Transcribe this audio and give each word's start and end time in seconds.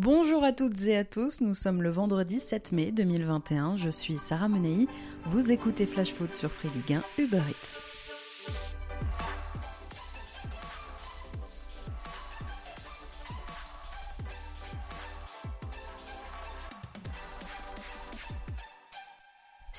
Bonjour 0.00 0.44
à 0.44 0.52
toutes 0.52 0.80
et 0.84 0.96
à 0.96 1.02
tous, 1.02 1.40
nous 1.40 1.54
sommes 1.54 1.82
le 1.82 1.90
vendredi 1.90 2.38
7 2.38 2.70
mai 2.70 2.92
2021, 2.92 3.76
je 3.76 3.90
suis 3.90 4.16
Sarah 4.16 4.46
Menei, 4.46 4.86
vous 5.24 5.50
écoutez 5.50 5.86
Flash 5.86 6.14
Foot 6.14 6.36
sur 6.36 6.52
Free 6.52 6.68
Ligue 6.72 7.00
1 7.18 7.24
Uber 7.24 7.42
Eats. 7.50 7.82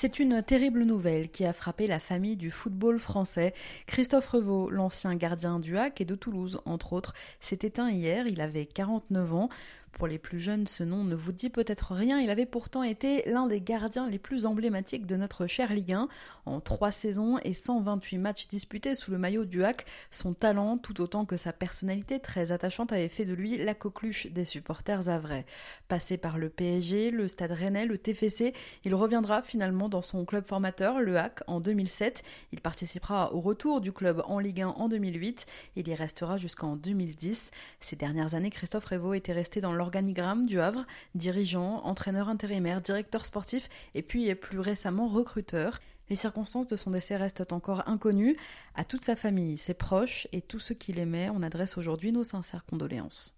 C'est 0.01 0.19
une 0.19 0.41
terrible 0.41 0.83
nouvelle 0.83 1.29
qui 1.29 1.43
a 1.43 1.51
frappé 1.51 1.85
la 1.85 1.99
famille 1.99 2.37
du 2.37 2.51
football 2.51 2.99
français. 2.99 3.53
Christophe 3.85 4.29
Revaux, 4.29 4.69
l'ancien 4.69 5.13
gardien 5.15 5.59
du 5.59 5.77
HAC 5.77 5.99
et 5.99 6.05
de 6.05 6.15
Toulouse, 6.15 6.61
entre 6.63 6.93
autres, 6.93 7.13
s'est 7.41 7.59
éteint 7.63 7.91
hier, 7.91 8.25
il 8.25 8.39
avait 8.39 8.65
49 8.65 9.33
ans. 9.33 9.49
Pour 9.91 10.07
les 10.07 10.17
plus 10.17 10.39
jeunes, 10.39 10.67
ce 10.67 10.83
nom 10.83 11.03
ne 11.03 11.15
vous 11.15 11.31
dit 11.31 11.49
peut-être 11.49 11.93
rien. 11.93 12.19
Il 12.19 12.29
avait 12.29 12.45
pourtant 12.45 12.83
été 12.83 13.23
l'un 13.29 13.47
des 13.47 13.61
gardiens 13.61 14.09
les 14.09 14.19
plus 14.19 14.45
emblématiques 14.45 15.05
de 15.05 15.15
notre 15.15 15.47
cher 15.47 15.73
Ligue 15.73 15.93
1. 15.93 16.07
En 16.45 16.61
trois 16.61 16.91
saisons 16.91 17.37
et 17.43 17.53
128 17.53 18.17
matchs 18.17 18.47
disputés 18.47 18.95
sous 18.95 19.11
le 19.11 19.17
maillot 19.17 19.45
du 19.45 19.63
HAC, 19.63 19.85
son 20.11 20.33
talent, 20.33 20.77
tout 20.77 21.01
autant 21.01 21.25
que 21.25 21.37
sa 21.37 21.53
personnalité 21.53 22.19
très 22.19 22.51
attachante, 22.51 22.93
avait 22.93 23.09
fait 23.09 23.25
de 23.25 23.33
lui 23.33 23.57
la 23.57 23.73
coqueluche 23.73 24.27
des 24.27 24.45
supporters 24.45 25.09
à 25.09 25.19
vrai. 25.19 25.45
Passé 25.87 26.17
par 26.17 26.37
le 26.37 26.49
PSG, 26.49 27.11
le 27.11 27.27
Stade 27.27 27.51
Rennais, 27.51 27.85
le 27.85 27.97
TFC, 27.97 28.53
il 28.85 28.95
reviendra 28.95 29.41
finalement 29.41 29.89
dans 29.89 30.01
son 30.01 30.23
club 30.23 30.45
formateur, 30.45 31.01
le 31.01 31.17
HAC, 31.17 31.41
en 31.47 31.59
2007. 31.59 32.23
Il 32.51 32.61
participera 32.61 33.33
au 33.33 33.41
retour 33.41 33.81
du 33.81 33.91
club 33.91 34.23
en 34.27 34.39
Ligue 34.39 34.61
1 34.61 34.67
en 34.69 34.87
2008. 34.87 35.45
Il 35.75 35.87
y 35.87 35.95
restera 35.95 36.37
jusqu'en 36.37 36.75
2010. 36.75 37.51
Ces 37.79 37.95
dernières 37.95 38.35
années, 38.35 38.49
Christophe 38.49 38.85
Révaux 38.85 39.13
était 39.13 39.33
resté 39.33 39.61
dans 39.61 39.73
l'organigramme 39.79 40.45
du 40.45 40.59
Havre, 40.59 40.85
dirigeant, 41.15 41.81
entraîneur 41.85 42.29
intérimaire, 42.29 42.81
directeur 42.81 43.25
sportif 43.25 43.69
et 43.95 44.03
puis 44.03 44.33
plus 44.35 44.59
récemment 44.59 45.07
recruteur. 45.07 45.79
Les 46.09 46.15
circonstances 46.15 46.67
de 46.67 46.75
son 46.75 46.91
décès 46.91 47.15
restent 47.15 47.51
encore 47.53 47.87
inconnues. 47.87 48.35
À 48.75 48.83
toute 48.83 49.03
sa 49.03 49.15
famille, 49.15 49.57
ses 49.57 49.73
proches 49.73 50.27
et 50.31 50.41
tous 50.41 50.59
ceux 50.59 50.75
qui 50.75 50.91
l'aimaient, 50.91 51.29
on 51.33 51.41
adresse 51.41 51.77
aujourd'hui 51.77 52.11
nos 52.11 52.23
sincères 52.23 52.65
condoléances. 52.65 53.35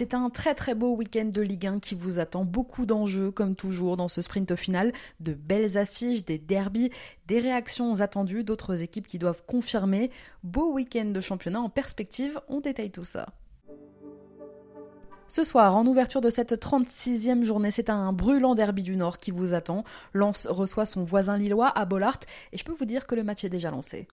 C'est 0.00 0.14
un 0.14 0.30
très 0.30 0.54
très 0.54 0.74
beau 0.74 0.96
week-end 0.96 1.26
de 1.26 1.42
Ligue 1.42 1.66
1 1.66 1.78
qui 1.78 1.94
vous 1.94 2.20
attend. 2.20 2.46
Beaucoup 2.46 2.86
d'enjeux, 2.86 3.30
comme 3.30 3.54
toujours, 3.54 3.98
dans 3.98 4.08
ce 4.08 4.22
sprint 4.22 4.56
final. 4.56 4.94
De 5.20 5.34
belles 5.34 5.76
affiches, 5.76 6.24
des 6.24 6.38
derbies, 6.38 6.88
des 7.26 7.38
réactions 7.38 8.00
attendues, 8.00 8.42
d'autres 8.42 8.80
équipes 8.80 9.06
qui 9.06 9.18
doivent 9.18 9.42
confirmer. 9.46 10.10
Beau 10.42 10.72
week-end 10.72 11.04
de 11.04 11.20
championnat 11.20 11.60
en 11.60 11.68
perspective, 11.68 12.40
on 12.48 12.60
détaille 12.60 12.90
tout 12.90 13.04
ça. 13.04 13.26
Ce 15.28 15.44
soir, 15.44 15.76
en 15.76 15.86
ouverture 15.86 16.22
de 16.22 16.30
cette 16.30 16.54
36e 16.54 17.44
journée, 17.44 17.70
c'est 17.70 17.90
un 17.90 18.14
brûlant 18.14 18.54
derby 18.54 18.82
du 18.82 18.96
Nord 18.96 19.18
qui 19.18 19.32
vous 19.32 19.52
attend. 19.52 19.84
Lens 20.14 20.46
reçoit 20.46 20.86
son 20.86 21.04
voisin 21.04 21.36
lillois 21.36 21.78
à 21.78 21.84
Bollard 21.84 22.20
et 22.54 22.56
je 22.56 22.64
peux 22.64 22.72
vous 22.72 22.86
dire 22.86 23.06
que 23.06 23.16
le 23.16 23.22
match 23.22 23.44
est 23.44 23.50
déjà 23.50 23.70
lancé. 23.70 24.08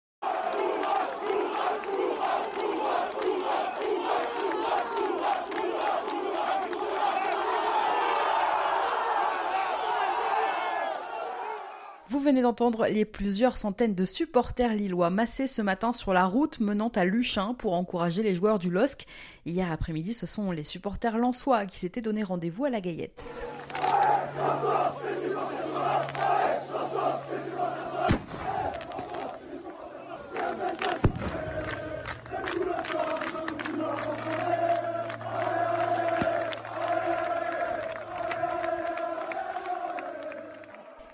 Vous 12.18 12.24
venez 12.24 12.42
d'entendre 12.42 12.88
les 12.88 13.06
plusieurs 13.06 13.60
centaines 13.60 13.94
de 13.94 14.04
supporters 14.04 14.74
lillois 14.74 15.12
massés 15.12 15.46
ce 15.46 15.62
matin 15.62 15.94
sur 15.94 16.14
la 16.14 16.26
route 16.26 16.60
menant 16.60 16.88
à 16.96 17.06
Luchin 17.06 17.54
pour 17.54 17.74
encourager 17.74 18.24
les 18.24 18.34
joueurs 18.34 18.58
du 18.58 18.72
LOSC. 18.72 19.06
Hier 19.46 19.72
après-midi, 19.72 20.14
ce 20.14 20.26
sont 20.26 20.50
les 20.50 20.64
supporters 20.64 21.20
lensois 21.20 21.68
qui 21.68 21.78
s'étaient 21.78 22.02
donné 22.02 22.24
rendez-vous 22.24 22.66
à 22.66 22.72
la 22.72 22.82
Gaillette. 22.82 23.24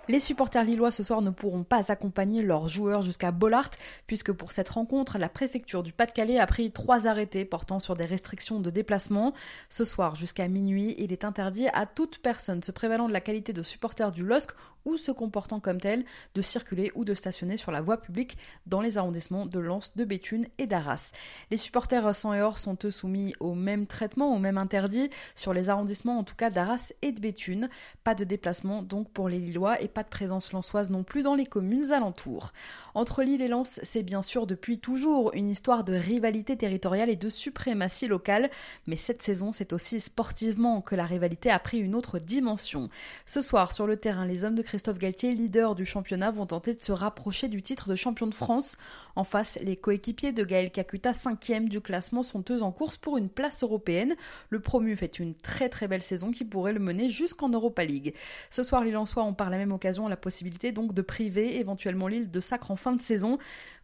Les 0.09 0.19
supporters 0.19 0.65
lillois 0.65 0.91
ce 0.91 1.01
soir 1.01 1.21
ne 1.21 1.29
pourront 1.29 1.63
pas 1.63 1.89
accompagner 1.89 2.41
leurs 2.41 2.67
joueurs 2.67 3.01
jusqu'à 3.01 3.31
Bollard, 3.31 3.69
puisque 4.05 4.33
pour 4.33 4.51
cette 4.51 4.67
rencontre, 4.67 5.17
la 5.17 5.29
préfecture 5.29 5.81
du 5.81 5.93
Pas-de-Calais 5.93 6.39
a 6.39 6.45
pris 6.45 6.71
trois 6.71 7.07
arrêtés 7.07 7.45
portant 7.45 7.79
sur 7.79 7.95
des 7.95 8.03
restrictions 8.03 8.59
de 8.59 8.69
déplacement. 8.69 9.33
Ce 9.69 9.85
soir, 9.85 10.15
jusqu'à 10.15 10.49
minuit, 10.49 10.93
il 10.97 11.13
est 11.13 11.23
interdit 11.23 11.67
à 11.69 11.85
toute 11.85 12.17
personne 12.17 12.61
se 12.61 12.73
prévalant 12.73 13.07
de 13.07 13.13
la 13.13 13.21
qualité 13.21 13.53
de 13.53 13.63
supporter 13.63 14.11
du 14.11 14.23
LOSC 14.25 14.51
ou 14.85 14.97
se 14.97 15.11
comportant 15.11 15.61
comme 15.61 15.79
tel 15.79 16.03
de 16.35 16.41
circuler 16.41 16.91
ou 16.95 17.05
de 17.05 17.13
stationner 17.13 17.55
sur 17.55 17.71
la 17.71 17.81
voie 17.81 18.01
publique 18.01 18.37
dans 18.65 18.81
les 18.81 18.97
arrondissements 18.97 19.45
de 19.45 19.59
Lens, 19.59 19.95
de 19.95 20.03
Béthune 20.03 20.45
et 20.57 20.67
d'Arras. 20.67 21.11
Les 21.51 21.57
supporters 21.57 22.13
sans 22.13 22.33
et 22.33 22.41
or 22.41 22.57
sont 22.57 22.77
eux 22.83 22.91
soumis 22.91 23.33
au 23.39 23.53
même 23.53 23.87
traitement, 23.87 24.35
au 24.35 24.39
même 24.39 24.57
interdit 24.57 25.09
sur 25.35 25.53
les 25.53 25.69
arrondissements 25.69 26.19
en 26.19 26.23
tout 26.23 26.35
cas 26.35 26.49
d'Arras 26.49 26.91
et 27.01 27.11
de 27.11 27.21
Béthune. 27.21 27.69
Pas 28.03 28.15
de 28.15 28.25
déplacement 28.25 28.81
donc 28.81 29.09
pour 29.11 29.29
les 29.29 29.39
Lillois 29.39 29.81
et 29.81 29.87
pas 29.93 30.03
de 30.03 30.09
présence 30.09 30.51
lensoise 30.51 30.89
non 30.89 31.03
plus 31.03 31.21
dans 31.21 31.35
les 31.35 31.45
communes 31.45 31.91
alentours. 31.91 32.51
Entre 32.95 33.23
Lille 33.23 33.41
et 33.41 33.47
Lens, 33.47 33.79
c'est 33.83 34.03
bien 34.03 34.21
sûr 34.21 34.47
depuis 34.47 34.79
toujours 34.79 35.31
une 35.33 35.49
histoire 35.49 35.83
de 35.83 35.93
rivalité 35.93 36.57
territoriale 36.57 37.09
et 37.09 37.15
de 37.15 37.29
suprématie 37.29 38.07
locale, 38.07 38.49
mais 38.87 38.95
cette 38.95 39.21
saison, 39.21 39.51
c'est 39.51 39.73
aussi 39.73 39.99
sportivement 39.99 40.81
que 40.81 40.95
la 40.95 41.05
rivalité 41.05 41.49
a 41.49 41.59
pris 41.59 41.79
une 41.79 41.95
autre 41.95 42.19
dimension. 42.19 42.89
Ce 43.25 43.41
soir, 43.41 43.71
sur 43.71 43.87
le 43.87 43.97
terrain, 43.97 44.25
les 44.25 44.43
hommes 44.43 44.55
de 44.55 44.61
Christophe 44.61 44.97
Galtier, 44.97 45.31
leader 45.31 45.75
du 45.75 45.85
championnat, 45.85 46.31
vont 46.31 46.45
tenter 46.45 46.73
de 46.73 46.81
se 46.81 46.91
rapprocher 46.91 47.47
du 47.47 47.61
titre 47.61 47.89
de 47.89 47.95
champion 47.95 48.27
de 48.27 48.33
France. 48.33 48.77
En 49.15 49.23
face, 49.23 49.59
les 49.61 49.77
coéquipiers 49.77 50.31
de 50.31 50.43
Gaël 50.43 50.71
Kakuta, 50.71 51.13
cinquième 51.13 51.69
du 51.69 51.81
classement, 51.81 52.23
sont 52.23 52.43
eux 52.49 52.63
en 52.63 52.71
course 52.71 52.97
pour 52.97 53.17
une 53.17 53.29
place 53.29 53.63
européenne. 53.63 54.15
Le 54.49 54.59
promu 54.59 54.95
fait 54.95 55.19
une 55.19 55.35
très 55.35 55.69
très 55.69 55.87
belle 55.87 56.01
saison 56.01 56.31
qui 56.31 56.45
pourrait 56.45 56.73
le 56.73 56.79
mener 56.79 57.09
jusqu'en 57.09 57.49
Europa 57.49 57.83
League. 57.83 58.13
Ce 58.49 58.63
soir, 58.63 58.83
les 58.83 58.91
Lensois 58.91 59.23
ont 59.23 59.33
par 59.33 59.49
la 59.49 59.57
même 59.57 59.71
occasion 59.71 59.82
la 59.83 60.17
possibilité 60.17 60.71
donc 60.71 60.93
de 60.93 61.01
priver 61.01 61.57
éventuellement 61.59 62.07
l'île 62.07 62.31
de 62.31 62.39
Sacre 62.39 62.71
en 62.71 62.75
fin 62.75 62.93
de 62.93 63.01
saison. 63.01 63.37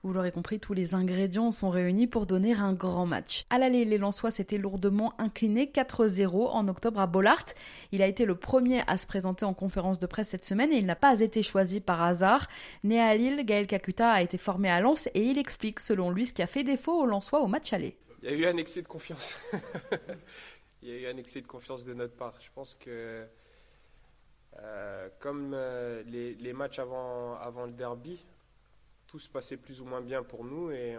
Vous 0.04 0.14
l'aurez 0.14 0.32
compris, 0.32 0.60
tous 0.60 0.74
les 0.74 0.96
ingrédients 0.96 1.52
sont 1.52 1.70
réunis 1.70 2.08
pour 2.08 2.26
donner 2.26 2.54
un 2.54 2.72
grand 2.74 3.06
match. 3.06 3.46
À 3.50 3.58
l'aller, 3.58 3.84
les 3.84 3.98
Lensois 3.98 4.32
s'étaient 4.32 4.58
lourdement 4.58 5.14
inclinés 5.20 5.66
4-0 5.66 6.52
en 6.52 6.68
octobre 6.70 7.02
à 7.02 7.08
Bollard. 7.08 7.44
Il 7.92 8.02
a 8.02 8.08
été 8.08 8.26
le 8.26 8.36
premier 8.36 8.82
à 8.88 8.98
se 8.98 9.08
présenter 9.08 9.44
en 9.44 9.54
conférence 9.54 10.00
de 10.00 10.08
presse 10.08 10.30
cette 10.30 10.46
semaine 10.46 10.72
et 10.72 10.78
il 10.78 10.86
n'a 10.86 10.96
pas 10.96 11.20
été 11.20 11.44
choisi 11.44 11.82
par 11.82 12.02
hasard. 12.02 12.48
Né 12.86 13.00
à 13.02 13.14
Lille, 13.16 13.44
Gaël 13.46 13.68
Kakuta 13.68 14.12
a 14.12 14.22
été 14.22 14.38
formé 14.38 14.70
à 14.70 14.80
Lens 14.80 15.10
et 15.14 15.24
il 15.24 15.38
explique 15.38 15.82
selon 15.82 16.12
lui 16.12 16.28
ce 16.28 16.34
qui 16.34 16.42
a 16.42 16.48
fait 16.48 16.64
défaut 16.64 16.94
aux 16.94 17.06
Lensois 17.06 17.42
au 17.42 17.48
match 17.48 17.74
aller. 17.74 17.98
Il 18.24 18.30
y 18.30 18.34
a 18.34 18.38
eu 18.38 18.46
un 18.46 18.58
excès 18.58 18.82
de 18.82 18.88
confiance. 18.88 19.38
il 20.82 20.90
y 20.90 20.92
a 20.94 20.96
eu 20.96 21.14
un 21.14 21.18
excès 21.18 21.42
de 21.42 21.48
confiance 21.48 21.84
de 21.84 21.94
notre 21.94 22.16
part. 22.16 22.36
Je 22.40 22.50
pense 22.56 22.76
que 22.76 23.26
euh, 24.58 25.10
comme 25.20 25.54
euh, 25.54 26.04
les, 26.04 26.54
matchs 26.54 26.80
avant, 26.80 27.66
le 27.66 27.72
derby, 27.72 28.26
tout 29.08 29.20
se 29.20 29.30
passait 29.30 29.58
plus 29.58 29.82
ou 29.82 29.86
moins 29.86 30.02
bien 30.02 30.24
pour 30.24 30.44
nous 30.44 30.72
et 30.72 30.98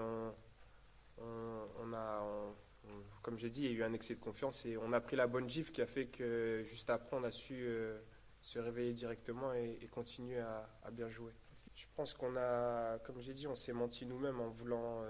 on, 1.18 1.92
a, 1.92 2.22
comme 3.22 3.38
j'ai 3.38 3.50
dit, 3.50 3.64
il 3.64 3.72
y 3.72 3.74
a 3.74 3.78
eu 3.78 3.82
un 3.82 3.92
excès 3.92 4.14
de 4.14 4.20
confiance 4.20 4.64
et 4.66 4.76
on 4.76 4.92
a 4.92 5.00
pris 5.00 5.16
la 5.16 5.26
bonne 5.26 5.48
gifle 5.48 5.72
qui 5.72 5.82
a 5.82 5.86
fait 5.86 6.06
que 6.06 6.62
juste 6.64 6.90
après 6.90 7.16
on 7.16 7.24
a 7.24 7.30
su 7.30 7.54
euh, 7.54 7.98
se 8.40 8.58
réveiller 8.58 8.92
directement 8.92 9.52
et, 9.52 9.86
continuer 9.90 10.38
à, 10.38 10.90
bien 10.92 11.08
jouer. 11.08 11.32
Je 11.74 11.86
pense 11.96 12.14
qu'on 12.14 12.36
a, 12.36 12.98
comme 13.00 13.20
j'ai 13.20 13.32
dit, 13.32 13.46
on 13.46 13.54
s'est 13.54 13.72
menti 13.72 14.06
nous-mêmes 14.06 14.40
en 14.40 14.48
voulant 14.48 15.02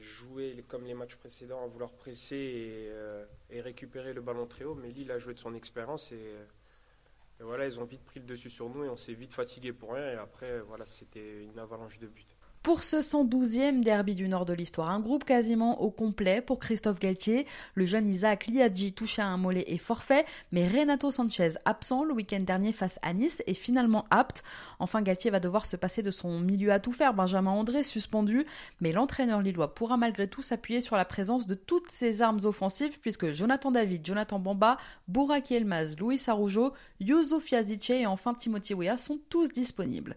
jouer 0.00 0.64
comme 0.68 0.84
les 0.84 0.94
matchs 0.94 1.16
précédents, 1.16 1.60
en 1.60 1.68
voulant 1.68 1.88
presser 1.88 2.36
et, 2.36 3.56
et, 3.56 3.60
récupérer 3.60 4.12
le 4.12 4.20
ballon 4.20 4.46
très 4.46 4.64
haut. 4.64 4.74
Mais 4.74 4.90
Lille 4.90 5.10
a 5.12 5.18
joué 5.18 5.34
de 5.34 5.38
son 5.38 5.54
expérience 5.54 6.12
et 6.12 6.34
voilà, 7.42 7.66
ils 7.66 7.80
ont 7.80 7.84
vite 7.84 8.04
pris 8.04 8.20
le 8.20 8.26
dessus 8.26 8.50
sur 8.50 8.68
nous 8.68 8.84
et 8.84 8.88
on 8.88 8.96
s'est 8.96 9.14
vite 9.14 9.32
fatigué 9.32 9.72
pour 9.72 9.94
rien. 9.94 10.12
Et 10.12 10.16
après, 10.16 10.60
voilà, 10.60 10.86
c'était 10.86 11.44
une 11.44 11.58
avalanche 11.58 11.98
de 11.98 12.06
buts. 12.06 12.26
Pour 12.62 12.82
ce 12.82 12.96
112e 12.96 13.82
derby 13.82 14.14
du 14.14 14.28
nord 14.28 14.44
de 14.44 14.52
l'histoire, 14.52 14.90
un 14.90 15.00
groupe 15.00 15.24
quasiment 15.24 15.80
au 15.80 15.90
complet 15.90 16.42
pour 16.42 16.58
Christophe 16.58 16.98
Galtier. 16.98 17.46
Le 17.74 17.86
jeune 17.86 18.06
Isaac 18.06 18.48
Liadji 18.48 18.92
touché 18.92 19.22
à 19.22 19.28
un 19.28 19.38
mollet 19.38 19.64
et 19.66 19.78
forfait, 19.78 20.26
mais 20.52 20.68
Renato 20.68 21.10
Sanchez, 21.10 21.52
absent 21.64 22.04
le 22.04 22.12
week-end 22.12 22.40
dernier 22.40 22.72
face 22.72 22.98
à 23.00 23.14
Nice, 23.14 23.42
est 23.46 23.54
finalement 23.54 24.04
apte. 24.10 24.42
Enfin, 24.78 25.00
Galtier 25.00 25.30
va 25.30 25.40
devoir 25.40 25.64
se 25.64 25.76
passer 25.76 26.02
de 26.02 26.10
son 26.10 26.38
milieu 26.38 26.70
à 26.70 26.80
tout 26.80 26.92
faire, 26.92 27.14
Benjamin 27.14 27.50
André 27.50 27.82
suspendu, 27.82 28.44
mais 28.82 28.92
l'entraîneur 28.92 29.40
lillois 29.40 29.74
pourra 29.74 29.96
malgré 29.96 30.28
tout 30.28 30.42
s'appuyer 30.42 30.82
sur 30.82 30.96
la 30.96 31.06
présence 31.06 31.46
de 31.46 31.54
toutes 31.54 31.90
ses 31.90 32.20
armes 32.20 32.40
offensives, 32.44 32.98
puisque 33.00 33.32
Jonathan 33.32 33.70
David, 33.70 34.04
Jonathan 34.04 34.38
Bamba, 34.38 34.76
Bouraki 35.08 35.54
Elmaz, 35.54 35.96
Luis 35.98 36.20
Arujo, 36.26 36.74
Youssouf 37.00 37.52
Yazice 37.52 37.88
et 37.88 38.04
enfin 38.04 38.34
Timothy 38.34 38.74
Weah 38.74 38.98
sont 38.98 39.18
tous 39.30 39.50
disponibles. 39.50 40.14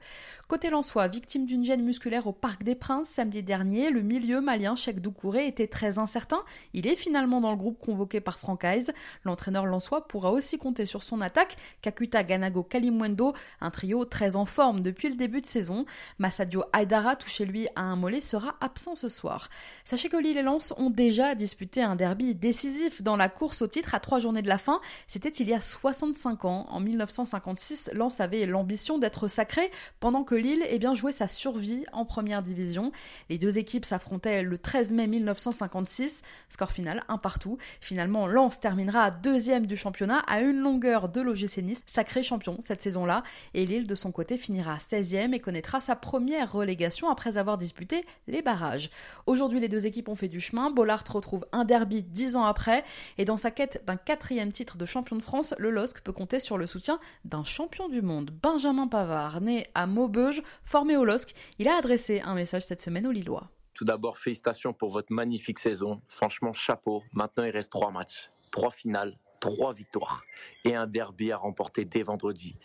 Côté 0.49 0.69
Lensois, 0.69 1.07
victime 1.07 1.45
d'une 1.45 1.63
gêne 1.63 1.83
musculaire 1.83 2.27
au 2.27 2.32
Parc 2.33 2.63
des 2.63 2.75
Princes 2.75 3.07
samedi 3.07 3.43
dernier, 3.43 3.89
le 3.89 4.01
milieu 4.01 4.41
malien 4.41 4.75
Cheikh 4.75 4.99
Doucouré 4.99 5.47
était 5.47 5.67
très 5.67 5.99
incertain. 5.99 6.43
Il 6.73 6.87
est 6.87 6.95
finalement 6.95 7.39
dans 7.39 7.51
le 7.51 7.57
groupe 7.57 7.79
convoqué 7.79 8.19
par 8.19 8.39
Francaise. 8.39 8.91
L'entraîneur 9.23 9.65
lensois 9.65 10.07
pourra 10.07 10.31
aussi 10.31 10.57
compter 10.57 10.85
sur 10.85 11.03
son 11.03 11.21
attaque, 11.21 11.55
Kakuta 11.81 12.23
Ganago 12.23 12.63
Kalimwendo, 12.63 13.33
un 13.61 13.69
trio 13.69 14.05
très 14.05 14.35
en 14.35 14.45
forme 14.45 14.81
depuis 14.81 15.09
le 15.09 15.15
début 15.15 15.41
de 15.41 15.45
saison. 15.45 15.85
Massadio 16.19 16.63
Aydara, 16.73 17.15
touché 17.15 17.45
lui 17.45 17.67
à 17.75 17.81
un 17.81 17.95
mollet, 17.95 18.21
sera 18.21 18.55
absent 18.61 18.95
ce 18.95 19.07
soir. 19.07 19.49
Sachez 19.85 20.09
que 20.09 20.17
Lille 20.17 20.37
et 20.37 20.41
Lens 20.41 20.73
ont 20.77 20.89
déjà 20.89 21.35
disputé 21.35 21.81
un 21.81 21.95
derby 21.95 22.35
décisif 22.35 23.01
dans 23.01 23.15
la 23.15 23.29
course 23.29 23.61
au 23.61 23.67
titre 23.67 23.95
à 23.95 23.99
trois 23.99 24.19
journées 24.19 24.41
de 24.41 24.49
la 24.49 24.57
fin. 24.57 24.81
C'était 25.07 25.29
il 25.29 25.49
y 25.49 25.53
a 25.53 25.61
65 25.61 26.45
ans. 26.45 26.65
En 26.69 26.79
1956, 26.79 27.91
Lens 27.93 28.19
avait 28.19 28.45
l'ambition 28.45 28.97
d'être 28.97 29.27
sacré 29.27 29.71
pendant 29.99 30.23
que 30.23 30.35
Lille 30.35 30.63
eh 30.67 30.79
bien, 30.79 30.93
jouait 30.93 31.11
sa 31.11 31.27
survie 31.27 31.85
en 31.91 32.05
première 32.05 32.22
division. 32.23 32.91
Les 33.29 33.37
deux 33.37 33.57
équipes 33.57 33.85
s'affrontaient 33.85 34.43
le 34.43 34.57
13 34.57 34.93
mai 34.93 35.07
1956. 35.07 36.21
Score 36.49 36.71
final, 36.71 37.03
un 37.07 37.17
partout. 37.17 37.57
Finalement, 37.81 38.27
Lens 38.27 38.59
terminera 38.59 39.11
deuxième 39.11 39.65
du 39.65 39.77
championnat 39.77 40.19
à 40.27 40.41
une 40.41 40.59
longueur 40.59 41.09
de 41.09 41.21
l'OGC 41.21 41.57
Nice, 41.57 41.83
sacré 41.85 42.23
champion 42.23 42.57
cette 42.61 42.81
saison-là. 42.81 43.23
Et 43.53 43.65
Lille, 43.65 43.87
de 43.87 43.95
son 43.95 44.11
côté, 44.11 44.37
finira 44.37 44.77
16e 44.77 45.33
et 45.33 45.39
connaîtra 45.39 45.81
sa 45.81 45.95
première 45.95 46.51
relégation 46.51 47.09
après 47.09 47.37
avoir 47.37 47.57
disputé 47.57 48.05
les 48.27 48.41
barrages. 48.41 48.89
Aujourd'hui, 49.25 49.59
les 49.59 49.69
deux 49.69 49.85
équipes 49.85 50.09
ont 50.09 50.15
fait 50.15 50.27
du 50.27 50.39
chemin. 50.39 50.71
Bollard 50.71 51.03
retrouve 51.11 51.45
un 51.51 51.65
derby 51.65 52.03
dix 52.03 52.35
ans 52.35 52.45
après. 52.45 52.83
Et 53.17 53.25
dans 53.25 53.37
sa 53.37 53.51
quête 53.51 53.83
d'un 53.85 53.97
quatrième 53.97 54.51
titre 54.51 54.77
de 54.77 54.85
champion 54.85 55.15
de 55.15 55.21
France, 55.21 55.53
le 55.57 55.69
LOSC 55.69 56.01
peut 56.01 56.11
compter 56.11 56.39
sur 56.39 56.57
le 56.57 56.67
soutien 56.67 56.99
d'un 57.25 57.43
champion 57.43 57.89
du 57.89 58.01
monde, 58.01 58.31
Benjamin 58.41 58.87
Pavard, 58.87 59.41
né 59.41 59.67
à 59.75 59.85
Maubeuge, 59.87 60.41
formé 60.63 60.97
au 60.97 61.05
LOSC. 61.05 61.33
Il 61.59 61.67
a 61.67 61.77
adressé 61.77 62.12
un 62.21 62.35
message 62.35 62.65
cette 62.65 62.81
semaine 62.81 63.07
aux 63.07 63.11
Lillois. 63.11 63.49
Tout 63.73 63.85
d'abord, 63.85 64.17
félicitations 64.17 64.73
pour 64.73 64.91
votre 64.91 65.11
magnifique 65.11 65.59
saison. 65.59 66.01
Franchement, 66.07 66.53
chapeau. 66.53 67.01
Maintenant, 67.11 67.43
il 67.43 67.49
reste 67.49 67.71
trois 67.71 67.91
matchs, 67.91 68.29
trois 68.51 68.69
finales, 68.69 69.17
trois 69.39 69.73
victoires 69.73 70.23
et 70.63 70.75
un 70.75 70.87
derby 70.87 71.31
à 71.31 71.37
remporter 71.37 71.83
dès 71.83 72.03
vendredi. 72.03 72.55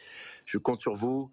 Je 0.44 0.58
compte 0.58 0.80
sur 0.80 0.94
vous. 0.94 1.30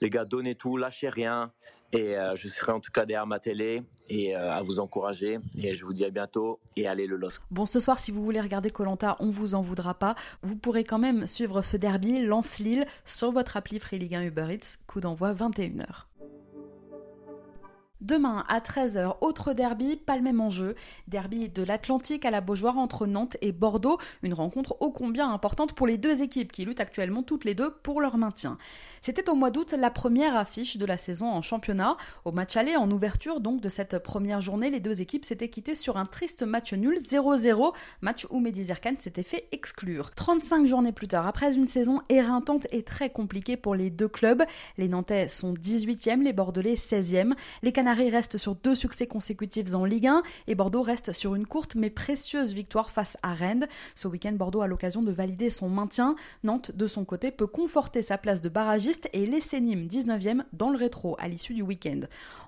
Les 0.00 0.10
gars, 0.10 0.24
donnez 0.24 0.54
tout, 0.54 0.76
lâchez 0.76 1.08
rien. 1.08 1.52
Et 1.92 2.18
euh, 2.18 2.34
je 2.34 2.48
serai 2.48 2.72
en 2.72 2.80
tout 2.80 2.90
cas 2.90 3.06
derrière 3.06 3.26
ma 3.26 3.38
télé 3.38 3.82
et 4.10 4.36
euh, 4.36 4.52
à 4.52 4.60
vous 4.60 4.80
encourager. 4.80 5.38
Et 5.56 5.74
je 5.74 5.84
vous 5.86 5.92
dis 5.92 6.04
à 6.04 6.10
bientôt 6.10 6.60
et 6.76 6.86
allez 6.86 7.06
le 7.06 7.16
LOSC. 7.16 7.42
Bon, 7.50 7.64
ce 7.64 7.80
soir, 7.80 7.98
si 7.98 8.10
vous 8.10 8.22
voulez 8.22 8.40
regarder 8.40 8.70
Colanta, 8.70 9.16
on 9.20 9.30
vous 9.30 9.54
en 9.54 9.62
voudra 9.62 9.94
pas. 9.94 10.14
Vous 10.42 10.56
pourrez 10.56 10.84
quand 10.84 10.98
même 10.98 11.26
suivre 11.26 11.62
ce 11.62 11.76
derby 11.76 12.20
Lance-Lille 12.20 12.84
sur 13.04 13.30
votre 13.32 13.56
appli 13.56 13.78
Free 13.78 13.98
Ligue 13.98 14.16
1 14.16 14.22
Uber 14.24 14.48
Eats. 14.50 14.78
Coup 14.86 15.00
d'envoi 15.00 15.32
21h. 15.32 16.08
Demain 18.00 18.44
à 18.48 18.60
13h, 18.60 19.16
autre 19.22 19.54
derby, 19.54 19.96
pas 19.96 20.14
le 20.14 20.22
même 20.22 20.40
enjeu. 20.40 20.76
Derby 21.08 21.48
de 21.48 21.64
l'Atlantique 21.64 22.24
à 22.24 22.30
la 22.30 22.40
Beaujoire 22.40 22.78
entre 22.78 23.08
Nantes 23.08 23.36
et 23.40 23.50
Bordeaux. 23.50 23.98
Une 24.22 24.34
rencontre 24.34 24.76
ô 24.78 24.92
combien 24.92 25.28
importante 25.32 25.72
pour 25.72 25.88
les 25.88 25.98
deux 25.98 26.22
équipes 26.22 26.52
qui 26.52 26.64
luttent 26.64 26.80
actuellement 26.80 27.24
toutes 27.24 27.44
les 27.44 27.54
deux 27.54 27.70
pour 27.70 28.00
leur 28.00 28.16
maintien. 28.16 28.56
C'était 29.02 29.28
au 29.28 29.34
mois 29.34 29.50
d'août 29.50 29.74
la 29.76 29.90
première 29.90 30.36
affiche 30.36 30.76
de 30.76 30.86
la 30.86 30.96
saison 30.96 31.30
en 31.30 31.42
championnat. 31.42 31.96
Au 32.24 32.32
match 32.32 32.56
aller, 32.56 32.76
en 32.76 32.90
ouverture 32.90 33.40
donc 33.40 33.60
de 33.60 33.68
cette 33.68 33.98
première 33.98 34.40
journée, 34.40 34.70
les 34.70 34.80
deux 34.80 35.00
équipes 35.00 35.24
s'étaient 35.24 35.48
quittées 35.48 35.74
sur 35.74 35.96
un 35.96 36.04
triste 36.04 36.42
match 36.42 36.72
nul 36.72 36.98
0-0, 36.98 37.74
match 38.00 38.26
où 38.30 38.40
Mehdi 38.40 38.64
Zerkan 38.64 38.94
s'était 38.98 39.22
fait 39.22 39.48
exclure. 39.52 40.12
35 40.12 40.66
journées 40.66 40.92
plus 40.92 41.08
tard, 41.08 41.26
après 41.26 41.54
une 41.54 41.66
saison 41.66 42.00
éreintante 42.08 42.66
et 42.72 42.82
très 42.82 43.10
compliquée 43.10 43.56
pour 43.56 43.74
les 43.74 43.90
deux 43.90 44.08
clubs, 44.08 44.42
les 44.76 44.88
Nantais 44.88 45.28
sont 45.28 45.54
18e, 45.54 46.22
les 46.22 46.32
Bordelais 46.32 46.74
16e. 46.74 47.34
Les 47.62 47.72
Canaries 47.72 48.10
restent 48.10 48.38
sur 48.38 48.54
deux 48.54 48.74
succès 48.74 49.06
consécutifs 49.06 49.74
en 49.74 49.84
Ligue 49.84 50.06
1 50.06 50.22
et 50.46 50.54
Bordeaux 50.54 50.82
reste 50.82 51.12
sur 51.12 51.34
une 51.34 51.46
courte 51.46 51.74
mais 51.74 51.90
précieuse 51.90 52.52
victoire 52.54 52.90
face 52.90 53.16
à 53.22 53.34
Rennes. 53.34 53.68
Ce 53.94 54.08
week-end, 54.08 54.32
Bordeaux 54.32 54.62
a 54.62 54.66
l'occasion 54.66 55.02
de 55.02 55.12
valider 55.12 55.50
son 55.50 55.68
maintien. 55.68 56.16
Nantes, 56.44 56.70
de 56.74 56.86
son 56.86 57.04
côté, 57.04 57.30
peut 57.30 57.46
conforter 57.46 58.02
sa 58.02 58.18
place 58.18 58.40
de 58.40 58.48
barragiste 58.48 58.87
et 59.12 59.26
laisser 59.26 59.60
Nîmes 59.60 59.86
19e 59.86 60.42
dans 60.52 60.70
le 60.70 60.78
rétro 60.78 61.16
à 61.18 61.28
l'issue 61.28 61.54
du 61.54 61.62
week-end. 61.62 62.00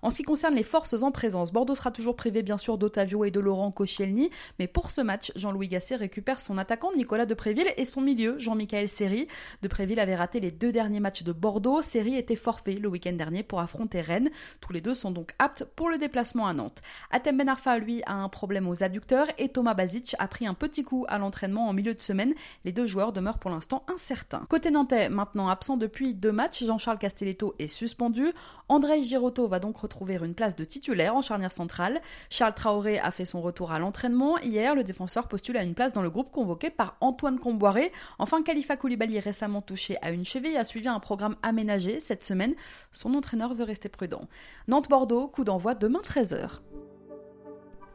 En 0.02 0.10
ce 0.10 0.16
qui 0.16 0.22
concerne 0.22 0.54
les 0.54 0.62
forces 0.62 1.02
en 1.02 1.10
présence, 1.10 1.52
Bordeaux 1.52 1.74
sera 1.74 1.90
toujours 1.90 2.16
privé 2.16 2.42
bien 2.42 2.58
sûr 2.58 2.78
d'Otavio 2.78 3.24
et 3.24 3.30
de 3.30 3.40
Laurent 3.40 3.70
Koscielny, 3.70 4.30
mais 4.58 4.66
pour 4.66 4.90
ce 4.90 5.00
match, 5.00 5.32
Jean-Louis 5.36 5.68
Gasset 5.68 5.96
récupère 5.96 6.40
son 6.40 6.58
attaquant 6.58 6.90
Nicolas 6.96 7.26
Depréville 7.26 7.72
et 7.76 7.84
son 7.84 8.00
milieu 8.00 8.38
Jean-Michel 8.38 8.88
Seri. 8.88 9.26
Depréville 9.62 10.00
avait 10.00 10.16
raté 10.16 10.40
les 10.40 10.50
deux 10.50 10.72
derniers 10.72 11.00
matchs 11.00 11.22
de 11.22 11.32
Bordeaux, 11.32 11.82
Seri 11.82 12.16
était 12.16 12.36
forfait 12.36 12.72
le 12.72 12.88
week-end 12.88 13.12
dernier 13.12 13.42
pour 13.42 13.60
affronter 13.60 14.00
Rennes. 14.00 14.30
Tous 14.60 14.72
les 14.72 14.80
deux 14.80 14.94
sont 14.94 15.10
donc 15.10 15.32
aptes 15.38 15.64
pour 15.76 15.88
le 15.88 15.98
déplacement 15.98 16.46
à 16.46 16.54
Nantes. 16.54 16.82
Atem 17.10 17.36
Ben 17.36 17.48
Arfa, 17.48 17.78
lui, 17.78 18.02
a 18.06 18.14
un 18.14 18.28
problème 18.28 18.68
aux 18.68 18.82
adducteurs 18.82 19.28
et 19.38 19.48
Thomas 19.48 19.74
Bazic 19.74 20.14
a 20.18 20.28
pris 20.28 20.46
un 20.46 20.54
petit 20.54 20.84
coup 20.84 21.04
à 21.08 21.18
l'entraînement 21.18 21.68
en 21.68 21.72
milieu 21.72 21.94
de 21.94 22.00
semaine. 22.00 22.34
Les 22.64 22.72
deux 22.72 22.86
joueurs 22.86 23.12
demeurent 23.12 23.38
pour 23.38 23.50
l'instant 23.50 23.84
incertains. 23.92 24.46
Côté 24.48 24.70
nantais, 24.70 25.08
maintenant 25.08 25.48
absent 25.48 25.76
depuis 25.76 26.14
deux 26.30 26.66
Jean-Charles 26.66 26.98
Castelletto 26.98 27.54
est 27.58 27.68
suspendu. 27.68 28.32
André 28.68 29.02
Girotto 29.02 29.48
va 29.48 29.58
donc 29.58 29.76
retrouver 29.76 30.18
une 30.22 30.34
place 30.34 30.56
de 30.56 30.64
titulaire 30.64 31.14
en 31.16 31.22
charnière 31.22 31.52
centrale. 31.52 32.00
Charles 32.28 32.54
Traoré 32.54 32.98
a 32.98 33.10
fait 33.10 33.24
son 33.24 33.40
retour 33.40 33.72
à 33.72 33.78
l'entraînement. 33.78 34.38
Hier, 34.38 34.74
le 34.74 34.84
défenseur 34.84 35.28
postule 35.28 35.56
à 35.56 35.64
une 35.64 35.74
place 35.74 35.92
dans 35.92 36.02
le 36.02 36.10
groupe 36.10 36.30
convoqué 36.30 36.70
par 36.70 36.96
Antoine 37.00 37.38
Comboiré. 37.38 37.92
Enfin, 38.18 38.42
Khalifa 38.42 38.76
Koulibaly, 38.76 39.20
récemment 39.20 39.62
touché 39.62 39.96
à 40.02 40.10
une 40.10 40.24
cheville, 40.24 40.56
a 40.56 40.64
suivi 40.64 40.88
un 40.88 41.00
programme 41.00 41.36
aménagé 41.42 42.00
cette 42.00 42.24
semaine. 42.24 42.54
Son 42.92 43.14
entraîneur 43.14 43.54
veut 43.54 43.64
rester 43.64 43.88
prudent. 43.88 44.28
Nantes-Bordeaux, 44.68 45.28
coup 45.28 45.44
d'envoi 45.44 45.74
demain 45.74 46.00
13h. 46.00 46.60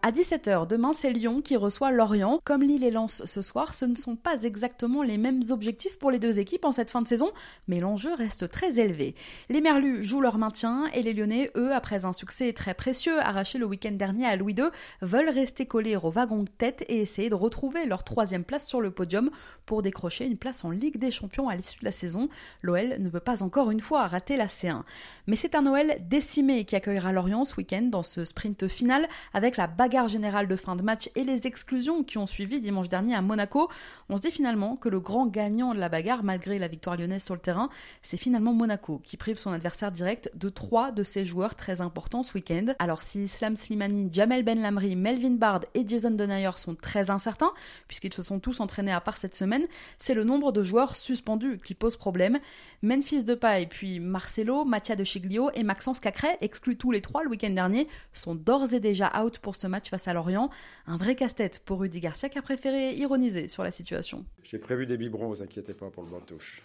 À 0.06 0.12
17h, 0.12 0.68
demain, 0.68 0.94
c'est 0.94 1.10
Lyon 1.10 1.42
qui 1.42 1.56
reçoit 1.56 1.90
Lorient. 1.90 2.40
Comme 2.44 2.62
Lille 2.62 2.84
et 2.84 2.92
Lens 2.92 3.26
ce 3.26 3.42
soir, 3.42 3.74
ce 3.74 3.86
ne 3.86 3.96
sont 3.96 4.16
pas 4.16 4.44
exactement 4.44 5.02
les 5.02 5.18
mêmes 5.18 5.42
objectifs 5.50 5.98
pour 5.98 6.12
les 6.12 6.20
deux 6.20 6.38
équipes 6.38 6.66
en 6.66 6.72
cette 6.72 6.92
fin 6.92 7.02
de 7.02 7.08
saison, 7.08 7.32
mais 7.68 7.80
l'enjeu 7.80 8.14
reste 8.14 8.52
très 8.52 8.78
élevé. 8.78 9.16
Les 9.50 9.62
Merlus 9.62 10.04
jouent 10.04 10.22
leur 10.22 10.38
maintien 10.38 10.86
et 10.94 11.02
les 11.02 11.14
Lyonnais, 11.14 11.50
eux, 11.56 11.74
après 11.74 12.06
un 12.06 12.14
succès 12.14 12.54
très 12.54 12.76
précieux 12.76 13.20
arraché 13.20 13.58
le 13.58 13.66
week-end 13.66 13.94
dernier 13.94 14.28
à 14.28 14.36
Louis 14.36 14.54
II, 14.54 14.66
veulent 15.02 15.32
rester 15.32 15.66
collés 15.66 15.96
au 15.96 16.12
wagon 16.12 16.44
de 16.44 16.52
tête 16.56 16.86
et 16.88 17.02
essayer 17.02 17.30
de 17.30 17.34
retrouver 17.34 17.88
leur 17.88 18.04
troisième 18.04 18.44
place 18.44 18.68
sur 18.68 18.82
le 18.82 18.92
podium 18.92 19.32
pour 19.66 19.82
décrocher 19.82 20.28
une 20.28 20.38
place 20.38 20.64
en 20.64 20.70
Ligue 20.70 21.00
des 21.00 21.10
Champions 21.10 21.50
à 21.50 21.56
l'issue 21.56 21.80
de 21.80 21.86
la 21.86 21.92
saison. 21.92 22.30
L'OL 22.62 22.98
ne 23.00 23.10
veut 23.10 23.20
pas 23.20 23.42
encore 23.42 23.72
une 23.72 23.82
fois 23.82 24.06
rater 24.06 24.38
la 24.38 24.46
C1. 24.46 24.84
Mais 25.26 25.36
c'est 25.36 25.56
un 25.56 25.64
Noël 25.64 25.98
décimé 26.08 26.64
qui 26.66 26.76
accueillera 26.76 27.12
Lorient 27.12 27.44
ce 27.44 27.56
week-end 27.56 27.82
dans 27.82 28.04
ce 28.04 28.24
sprint 28.24 28.68
final 28.68 29.08
avec 29.34 29.58
la 29.58 29.66
bagarre 29.66 29.95
générale 30.04 30.48
de 30.48 30.56
fin 30.58 30.76
de 30.76 30.84
match 30.84 31.10
et 31.16 31.24
les 31.24 31.48
exclusions 31.48 32.04
qui 32.04 32.18
ont 32.18 32.26
suivi 32.26 32.60
dimanche 32.60 32.90
dernier 32.90 33.16
à 33.16 33.22
Monaco, 33.22 33.70
on 34.10 34.18
se 34.18 34.22
dit 34.22 34.32
finalement 34.32 34.76
que 34.76 34.90
le 34.90 35.00
grand 35.00 35.26
gagnant 35.26 35.74
de 35.74 35.80
la 35.80 35.88
bagarre, 35.88 36.24
malgré 36.24 36.60
la 36.60 36.68
victoire 36.68 36.98
lyonnaise 36.98 37.24
sur 37.24 37.34
le 37.34 37.40
terrain, 37.40 37.70
c'est 38.02 38.18
finalement 38.18 38.54
Monaco, 38.54 39.00
qui 39.04 39.16
prive 39.16 39.38
son 39.38 39.52
adversaire 39.52 39.92
direct 39.92 40.30
de 40.36 40.50
trois 40.50 40.92
de 40.92 41.04
ses 41.04 41.24
joueurs 41.24 41.56
très 41.56 41.80
importants 41.80 42.24
ce 42.24 42.34
week-end. 42.34 42.74
Alors 42.78 43.02
si 43.02 43.24
Islam 43.24 43.56
Slimani, 43.56 44.10
Jamel 44.12 44.44
Ben 44.44 44.62
Lamri, 44.62 44.98
Melvin 44.98 45.36
Bard 45.36 45.62
et 45.74 45.88
Jason 45.88 46.12
Denayer 46.12 46.52
sont 46.58 46.76
très 46.76 47.10
incertains, 47.10 47.54
puisqu'ils 47.88 48.14
se 48.14 48.22
sont 48.22 48.40
tous 48.40 48.60
entraînés 48.60 48.92
à 48.92 49.00
part 49.00 49.16
cette 49.16 49.34
semaine, 49.34 49.66
c'est 49.98 50.14
le 50.14 50.26
nombre 50.26 50.52
de 50.52 50.64
joueurs 50.64 50.96
suspendus 50.96 51.58
qui 51.64 51.74
pose 51.74 51.96
problème. 51.96 52.40
Memphis 52.82 53.24
Depay, 53.24 53.68
puis 53.70 54.02
Marcelo, 54.02 54.66
Mattia 54.66 54.98
de 54.98 55.06
Chiglio 55.06 55.52
et 55.54 55.64
Maxence 55.64 56.02
Cacré, 56.02 56.38
exclus 56.42 56.76
tous 56.76 56.92
les 56.92 57.02
trois 57.02 57.24
le 57.24 57.30
week-end 57.30 57.50
dernier, 57.50 57.88
sont 58.12 58.36
d'ores 58.36 58.74
et 58.74 58.82
déjà 58.82 59.24
out 59.24 59.40
pour 59.40 59.56
ce 59.56 59.68
match 59.68 59.85
face 59.90 60.08
à 60.08 60.14
Lorient. 60.14 60.50
Un 60.88 60.98
vrai 60.98 61.16
casse-tête 61.16 61.60
pour 61.66 61.80
Rudy 61.80 62.00
Garcia 62.00 62.30
qui 62.30 62.38
a 62.38 62.42
préféré 62.42 62.94
ironiser 62.94 63.48
sur 63.48 63.64
la 63.64 63.72
situation. 63.72 64.26
J'ai 64.44 64.60
prévu 64.60 64.86
des 64.86 64.98
biberons, 64.98 65.28
vous 65.28 65.42
inquiétez 65.42 65.74
pas 65.74 65.90
pour 65.90 66.04
le 66.04 66.10
banc 66.10 66.22
touche. 66.22 66.62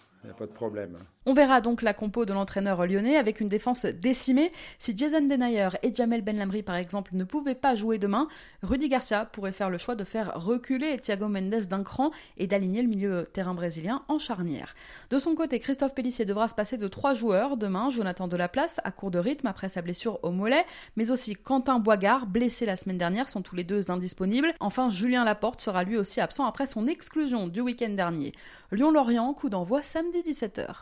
On 1.27 1.33
verra 1.33 1.61
donc 1.61 1.81
la 1.81 1.95
compo 1.95 2.25
de 2.27 2.33
l'entraîneur 2.33 2.87
lyonnais 2.87 3.17
avec 3.17 3.41
une 3.41 3.49
défense 3.49 3.87
décimée. 3.87 4.53
Si 4.79 4.97
Jason 4.97 5.23
Denayer 5.27 5.69
et 5.83 5.95
Jamel 5.95 6.23
Benlamri, 6.23 6.63
par 6.63 6.77
exemple, 6.77 7.13
ne 7.15 7.25
pouvaient 7.25 7.55
pas 7.55 7.75
jouer 7.75 7.99
demain, 7.99 8.29
Rudy 8.63 8.89
Garcia 8.89 9.25
pourrait 9.25 9.53
faire 9.53 9.71
le 9.71 9.79
choix 9.79 9.95
de 9.95 10.05
faire 10.05 10.33
reculer 10.35 10.99
Thiago 10.99 11.29
Mendes 11.29 11.67
d'un 11.69 11.83
cran 11.83 12.11
et 12.37 12.47
d'aligner 12.47 12.83
le 12.83 12.89
milieu 12.89 13.25
terrain 13.25 13.55
brésilien 13.55 14.03
en 14.09 14.19
charnière. 14.19 14.75
De 15.09 15.19
son 15.19 15.35
côté, 15.35 15.59
Christophe 15.59 15.95
Pellissier 15.95 16.25
devra 16.27 16.49
se 16.49 16.55
passer 16.55 16.77
de 16.77 16.89
trois 16.89 17.15
joueurs 17.15 17.57
demain. 17.57 17.89
Jonathan 17.89 18.29
Delaplace, 18.29 18.81
à 18.85 18.91
court 18.91 19.11
de 19.11 19.19
rythme 19.19 19.47
après 19.47 19.69
sa 19.71 19.81
blessure 19.81 20.19
au 20.23 20.33
mollet, 20.33 20.67
mais 20.97 21.11
aussi 21.11 21.35
Quentin 21.35 21.79
Boigard, 21.79 22.27
blessé 22.27 22.67
la 22.67 22.77
semaine 22.77 22.99
dernière, 22.99 23.29
sont 23.29 23.43
tous 23.43 23.57
les 23.57 23.65
deux 23.65 23.91
indisponibles. 23.91 24.53
Enfin, 24.61 24.91
Julien 24.91 25.25
Laporte 25.25 25.61
sera 25.61 25.85
lui 25.85 25.97
aussi 25.97 26.21
absent 26.21 26.45
après 26.45 26.67
son 26.67 26.87
exclusion 26.87 27.49
du 27.49 27.61
week-end 27.61 27.91
dernier. 27.91 28.33
Lyon-Lorient, 28.73 29.33
coup 29.35 29.49
d'envoi 29.49 29.83
samedi 30.11 30.31
17h. 30.31 30.75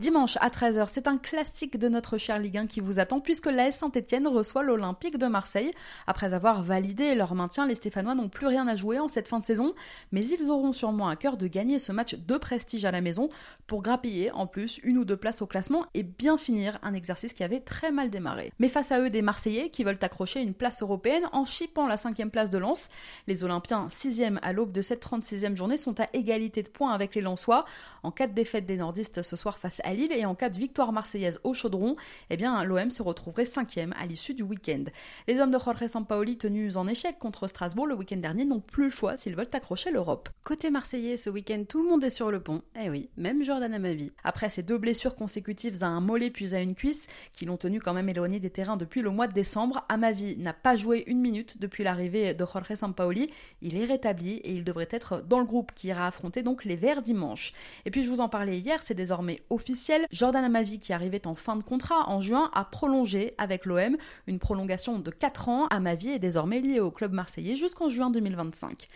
Dimanche 0.00 0.38
à 0.40 0.48
13h, 0.48 0.86
c'est 0.88 1.08
un 1.08 1.18
classique 1.18 1.78
de 1.78 1.86
notre 1.86 2.16
cher 2.16 2.38
Ligue 2.38 2.56
1 2.56 2.68
qui 2.68 2.80
vous 2.80 3.00
attend 3.00 3.20
puisque 3.20 3.44
l'AS 3.44 3.72
Saint-Etienne 3.72 4.26
reçoit 4.26 4.62
l'Olympique 4.62 5.18
de 5.18 5.26
Marseille. 5.26 5.72
Après 6.06 6.32
avoir 6.32 6.62
validé 6.62 7.14
leur 7.14 7.34
maintien, 7.34 7.66
les 7.66 7.74
Stéphanois 7.74 8.14
n'ont 8.14 8.30
plus 8.30 8.46
rien 8.46 8.66
à 8.66 8.74
jouer 8.76 8.98
en 8.98 9.08
cette 9.08 9.28
fin 9.28 9.40
de 9.40 9.44
saison, 9.44 9.74
mais 10.10 10.26
ils 10.26 10.48
auront 10.48 10.72
sûrement 10.72 11.08
à 11.08 11.16
cœur 11.16 11.36
de 11.36 11.46
gagner 11.46 11.78
ce 11.78 11.92
match 11.92 12.14
de 12.14 12.38
prestige 12.38 12.86
à 12.86 12.92
la 12.92 13.02
maison 13.02 13.28
pour 13.66 13.82
grappiller 13.82 14.30
en 14.30 14.46
plus 14.46 14.80
une 14.84 14.96
ou 14.96 15.04
deux 15.04 15.18
places 15.18 15.42
au 15.42 15.46
classement 15.46 15.84
et 15.92 16.02
bien 16.02 16.38
finir 16.38 16.78
un 16.82 16.94
exercice 16.94 17.34
qui 17.34 17.44
avait 17.44 17.60
très 17.60 17.92
mal 17.92 18.08
démarré. 18.08 18.54
Mais 18.58 18.70
face 18.70 18.92
à 18.92 19.00
eux, 19.00 19.10
des 19.10 19.20
Marseillais 19.20 19.68
qui 19.68 19.84
veulent 19.84 19.98
accrocher 20.00 20.40
une 20.40 20.54
place 20.54 20.80
européenne 20.80 21.28
en 21.32 21.44
chipant 21.44 21.86
la 21.86 21.98
cinquième 21.98 22.30
place 22.30 22.48
de 22.48 22.56
Lens. 22.56 22.88
Les 23.26 23.44
Olympiens, 23.44 23.88
6e 23.88 24.38
à 24.40 24.54
l'aube 24.54 24.72
de 24.72 24.80
cette 24.80 25.04
36e 25.04 25.56
journée, 25.56 25.76
sont 25.76 26.00
à 26.00 26.08
égalité 26.14 26.62
de 26.62 26.70
points 26.70 26.94
avec 26.94 27.14
les 27.14 27.20
Lensois. 27.20 27.66
En 28.02 28.10
cas 28.10 28.28
de 28.28 28.32
défaite 28.32 28.64
des 28.64 28.78
nordistes 28.78 29.22
ce 29.22 29.36
soir 29.36 29.58
face 29.58 29.82
à 29.84 29.89
Lille 29.92 30.12
et 30.12 30.24
en 30.24 30.34
cas 30.34 30.48
de 30.48 30.58
victoire 30.58 30.92
marseillaise 30.92 31.40
au 31.44 31.54
Chaudron, 31.54 31.96
eh 32.30 32.36
bien 32.36 32.62
l'OM 32.64 32.90
se 32.90 33.02
retrouverait 33.02 33.44
cinquième 33.44 33.94
à 33.98 34.06
l'issue 34.06 34.34
du 34.34 34.42
week-end. 34.42 34.84
Les 35.28 35.40
hommes 35.40 35.50
de 35.50 35.58
Jorge 35.58 35.86
Sampaoli 35.86 36.38
tenus 36.38 36.76
en 36.76 36.86
échec 36.86 37.18
contre 37.18 37.46
Strasbourg 37.46 37.86
le 37.86 37.94
week-end 37.94 38.16
dernier 38.16 38.44
n'ont 38.44 38.60
plus 38.60 38.84
le 38.84 38.90
choix 38.90 39.16
s'ils 39.16 39.36
veulent 39.36 39.46
accrocher 39.52 39.90
l'Europe. 39.90 40.28
Côté 40.44 40.70
marseillais, 40.70 41.16
ce 41.16 41.30
week-end, 41.30 41.64
tout 41.68 41.82
le 41.82 41.88
monde 41.88 42.04
est 42.04 42.10
sur 42.10 42.30
le 42.30 42.40
pont. 42.40 42.62
Eh 42.80 42.90
oui, 42.90 43.10
même 43.16 43.42
Jordan 43.42 43.72
Amavi. 43.72 44.12
Après 44.24 44.48
ses 44.50 44.62
deux 44.62 44.78
blessures 44.78 45.14
consécutives 45.14 45.82
à 45.82 45.86
un 45.86 46.00
mollet 46.00 46.30
puis 46.30 46.54
à 46.54 46.60
une 46.60 46.74
cuisse, 46.74 47.06
qui 47.32 47.44
l'ont 47.44 47.56
tenu 47.56 47.80
quand 47.80 47.94
même 47.94 48.08
éloigné 48.08 48.40
des 48.40 48.50
terrains 48.50 48.76
depuis 48.76 49.00
le 49.00 49.10
mois 49.10 49.26
de 49.26 49.32
décembre, 49.32 49.84
Amavi 49.88 50.36
n'a 50.36 50.52
pas 50.52 50.76
joué 50.76 51.04
une 51.06 51.20
minute 51.20 51.60
depuis 51.60 51.84
l'arrivée 51.84 52.34
de 52.34 52.46
Jorge 52.46 52.74
Sampaoli. 52.74 53.30
Il 53.62 53.76
est 53.76 53.84
rétabli 53.84 54.36
et 54.36 54.52
il 54.52 54.64
devrait 54.64 54.88
être 54.90 55.22
dans 55.26 55.38
le 55.38 55.44
groupe 55.44 55.72
qui 55.74 55.88
ira 55.88 56.06
affronter 56.06 56.42
donc 56.42 56.64
les 56.64 56.76
Verts 56.76 57.02
dimanche. 57.02 57.52
Et 57.84 57.90
puis 57.90 58.04
je 58.04 58.10
vous 58.10 58.20
en 58.20 58.28
parlais 58.28 58.58
hier, 58.58 58.82
c'est 58.82 58.94
désormais 58.94 59.42
officiel. 59.50 59.79
Jordan 60.10 60.44
Amavi, 60.44 60.78
qui 60.78 60.92
arrivait 60.92 61.26
en 61.26 61.34
fin 61.34 61.56
de 61.56 61.62
contrat 61.62 62.08
en 62.08 62.20
juin, 62.20 62.50
a 62.54 62.64
prolongé 62.64 63.34
avec 63.38 63.66
l'OM 63.66 63.96
une 64.26 64.38
prolongation 64.38 64.98
de 64.98 65.10
4 65.10 65.48
ans. 65.48 65.66
Amavi 65.68 66.10
est 66.10 66.18
désormais 66.18 66.60
lié 66.60 66.80
au 66.80 66.90
club 66.90 67.12
marseillais 67.12 67.56
jusqu'en 67.56 67.88
juin 67.88 68.10
2025. 68.10 68.88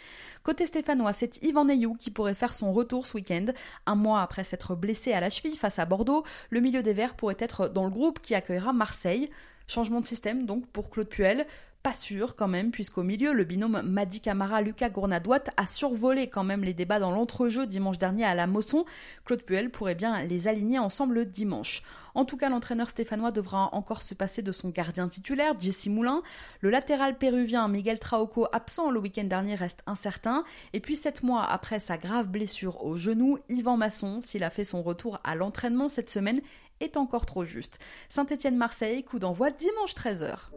Côté 0.42 0.66
stéphanois, 0.66 1.12
c'est 1.12 1.42
Yvan 1.42 1.64
Neyou 1.64 1.94
qui 1.94 2.10
pourrait 2.10 2.34
faire 2.34 2.54
son 2.54 2.72
retour 2.72 3.06
ce 3.06 3.14
week-end. 3.14 3.46
Un 3.86 3.94
mois 3.94 4.20
après 4.20 4.44
s'être 4.44 4.74
blessé 4.74 5.12
à 5.12 5.20
la 5.20 5.30
cheville 5.30 5.56
face 5.56 5.78
à 5.78 5.86
Bordeaux, 5.86 6.24
le 6.50 6.60
milieu 6.60 6.82
des 6.82 6.92
Verts 6.92 7.14
pourrait 7.14 7.36
être 7.38 7.68
dans 7.68 7.84
le 7.84 7.90
groupe 7.90 8.20
qui 8.20 8.34
accueillera 8.34 8.72
Marseille. 8.72 9.30
Changement 9.66 10.00
de 10.00 10.06
système 10.06 10.44
donc 10.44 10.66
pour 10.66 10.90
Claude 10.90 11.08
Puel 11.08 11.46
pas 11.84 11.92
sûr 11.92 12.34
quand 12.34 12.48
même, 12.48 12.70
puisqu'au 12.70 13.02
milieu, 13.02 13.34
le 13.34 13.44
binôme 13.44 13.82
Madi 13.82 14.22
Camara-Lucas 14.22 14.88
Gournadoite 14.88 15.50
a 15.58 15.66
survolé 15.66 16.28
quand 16.28 16.42
même 16.42 16.64
les 16.64 16.72
débats 16.72 16.98
dans 16.98 17.10
l'entrejeu 17.10 17.66
dimanche 17.66 17.98
dernier 17.98 18.24
à 18.24 18.34
la 18.34 18.46
Mosson. 18.46 18.86
Claude 19.26 19.42
Puel 19.42 19.70
pourrait 19.70 19.94
bien 19.94 20.24
les 20.24 20.48
aligner 20.48 20.78
ensemble 20.78 21.26
dimanche. 21.26 21.82
En 22.14 22.24
tout 22.24 22.38
cas, 22.38 22.48
l'entraîneur 22.48 22.88
stéphanois 22.88 23.32
devra 23.32 23.68
encore 23.74 24.00
se 24.00 24.14
passer 24.14 24.40
de 24.40 24.50
son 24.50 24.70
gardien 24.70 25.08
titulaire, 25.08 25.60
Jesse 25.60 25.88
Moulin. 25.88 26.22
Le 26.60 26.70
latéral 26.70 27.18
péruvien 27.18 27.68
Miguel 27.68 27.98
Trauco, 27.98 28.46
absent 28.52 28.90
le 28.90 29.00
week-end 29.00 29.24
dernier, 29.24 29.54
reste 29.54 29.82
incertain. 29.86 30.44
Et 30.72 30.80
puis, 30.80 30.96
sept 30.96 31.22
mois 31.22 31.44
après 31.44 31.80
sa 31.80 31.98
grave 31.98 32.28
blessure 32.28 32.82
au 32.82 32.96
genou, 32.96 33.36
Yvan 33.50 33.76
Masson, 33.76 34.20
s'il 34.22 34.42
a 34.42 34.48
fait 34.48 34.64
son 34.64 34.82
retour 34.82 35.20
à 35.22 35.34
l'entraînement 35.34 35.90
cette 35.90 36.08
semaine, 36.08 36.40
est 36.80 36.96
encore 36.96 37.26
trop 37.26 37.44
juste. 37.44 37.78
Saint-Étienne-Marseille, 38.08 39.04
coup 39.04 39.18
d'envoi 39.18 39.50
dimanche 39.50 39.92
13h. 39.92 40.48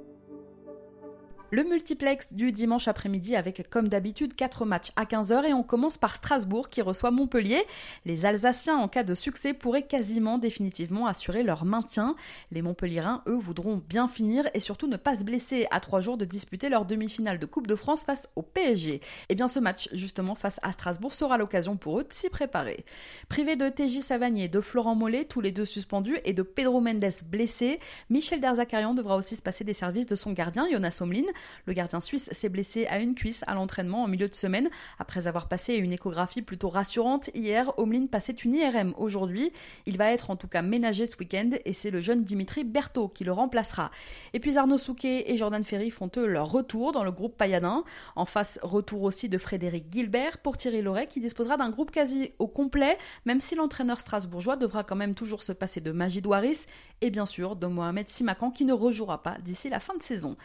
Le 1.49 1.63
multiplex 1.63 2.33
du 2.33 2.51
dimanche 2.51 2.89
après-midi 2.89 3.37
avec, 3.37 3.69
comme 3.69 3.87
d'habitude, 3.87 4.35
4 4.35 4.65
matchs 4.65 4.91
à 4.97 5.05
15h 5.05 5.45
et 5.45 5.53
on 5.53 5.63
commence 5.63 5.97
par 5.97 6.13
Strasbourg 6.13 6.67
qui 6.67 6.81
reçoit 6.81 7.09
Montpellier. 7.09 7.63
Les 8.03 8.25
Alsaciens, 8.25 8.75
en 8.75 8.89
cas 8.89 9.03
de 9.03 9.15
succès, 9.15 9.53
pourraient 9.53 9.87
quasiment 9.87 10.39
définitivement 10.39 11.07
assurer 11.07 11.43
leur 11.43 11.63
maintien. 11.63 12.17
Les 12.51 12.61
Montpelliérains, 12.61 13.23
eux, 13.29 13.37
voudront 13.37 13.81
bien 13.87 14.09
finir 14.09 14.49
et 14.53 14.59
surtout 14.59 14.87
ne 14.87 14.97
pas 14.97 15.15
se 15.15 15.23
blesser 15.23 15.67
à 15.71 15.79
3 15.79 16.01
jours 16.01 16.17
de 16.17 16.25
disputer 16.25 16.67
leur 16.67 16.83
demi-finale 16.83 17.39
de 17.39 17.45
Coupe 17.45 17.67
de 17.67 17.75
France 17.75 18.03
face 18.03 18.27
au 18.35 18.41
PSG. 18.41 18.95
Et 18.95 19.01
eh 19.29 19.35
bien 19.35 19.47
ce 19.47 19.61
match, 19.61 19.87
justement, 19.93 20.35
face 20.35 20.59
à 20.63 20.73
Strasbourg, 20.73 21.13
sera 21.13 21.37
l'occasion 21.37 21.77
pour 21.77 22.01
eux 22.01 22.03
de 22.03 22.11
s'y 22.11 22.29
préparer. 22.29 22.83
Privé 23.29 23.55
de 23.55 23.69
TJ 23.69 24.01
Savanier, 24.01 24.49
de 24.49 24.59
Florent 24.59 24.95
Mollet, 24.95 25.23
tous 25.23 25.39
les 25.39 25.53
deux 25.53 25.63
suspendus, 25.63 26.17
et 26.25 26.33
de 26.33 26.41
Pedro 26.41 26.81
Mendes 26.81 27.05
blessé, 27.25 27.79
Michel 28.09 28.41
Derzakarian 28.41 28.93
devra 28.93 29.15
aussi 29.15 29.37
se 29.37 29.41
passer 29.41 29.63
des 29.63 29.73
services 29.73 30.07
de 30.07 30.15
son 30.15 30.33
gardien, 30.33 30.67
Jonas 30.69 30.97
Omlin. 30.99 31.23
Le 31.65 31.73
gardien 31.73 32.01
suisse 32.01 32.29
s'est 32.31 32.49
blessé 32.49 32.85
à 32.87 32.99
une 32.99 33.15
cuisse 33.15 33.43
à 33.47 33.53
l'entraînement 33.53 34.03
en 34.03 34.07
milieu 34.07 34.27
de 34.27 34.35
semaine. 34.35 34.69
Après 34.99 35.27
avoir 35.27 35.47
passé 35.47 35.75
une 35.75 35.93
échographie 35.93 36.41
plutôt 36.41 36.69
rassurante 36.69 37.29
hier, 37.33 37.71
Omlin 37.77 38.07
passait 38.07 38.33
une 38.33 38.55
IRM 38.55 38.93
aujourd'hui. 38.97 39.51
Il 39.85 39.97
va 39.97 40.11
être 40.11 40.29
en 40.29 40.35
tout 40.35 40.47
cas 40.47 40.61
ménagé 40.61 41.05
ce 41.05 41.17
week-end 41.17 41.51
et 41.65 41.73
c'est 41.73 41.91
le 41.91 41.99
jeune 41.99 42.23
Dimitri 42.23 42.63
Berthaud 42.63 43.09
qui 43.09 43.23
le 43.23 43.31
remplacera. 43.31 43.91
Et 44.33 44.39
puis 44.39 44.57
Arnaud 44.57 44.77
Souquet 44.77 45.31
et 45.31 45.37
Jordan 45.37 45.63
Ferry 45.63 45.91
font 45.91 46.11
eux 46.17 46.25
leur 46.25 46.51
retour 46.51 46.91
dans 46.91 47.03
le 47.03 47.11
groupe 47.11 47.37
Payadin. 47.37 47.83
En 48.15 48.25
face, 48.25 48.59
retour 48.61 49.03
aussi 49.03 49.29
de 49.29 49.37
Frédéric 49.37 49.85
Gilbert 49.91 50.37
pour 50.39 50.57
Thierry 50.57 50.81
Loret 50.81 51.07
qui 51.07 51.19
disposera 51.19 51.57
d'un 51.57 51.69
groupe 51.69 51.91
quasi 51.91 52.31
au 52.39 52.47
complet, 52.47 52.97
même 53.25 53.41
si 53.41 53.55
l'entraîneur 53.55 53.99
strasbourgeois 53.99 54.57
devra 54.57 54.83
quand 54.83 54.95
même 54.95 55.13
toujours 55.13 55.43
se 55.43 55.51
passer 55.51 55.81
de 55.81 55.91
Magid 55.91 56.25
Waris 56.25 56.65
et 57.01 57.09
bien 57.09 57.25
sûr 57.25 57.55
de 57.55 57.67
Mohamed 57.67 58.07
Simakan 58.07 58.51
qui 58.51 58.65
ne 58.65 58.73
rejouera 58.73 59.23
pas 59.23 59.37
d'ici 59.43 59.69
la 59.69 59.79
fin 59.79 59.95
de 59.95 60.03
saison. 60.03 60.37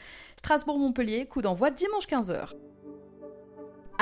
Strasbourg-Montpellier, 0.83 1.27
coup 1.27 1.43
d'envoi 1.43 1.71
dimanche 1.71 2.07
15h. 2.07 2.72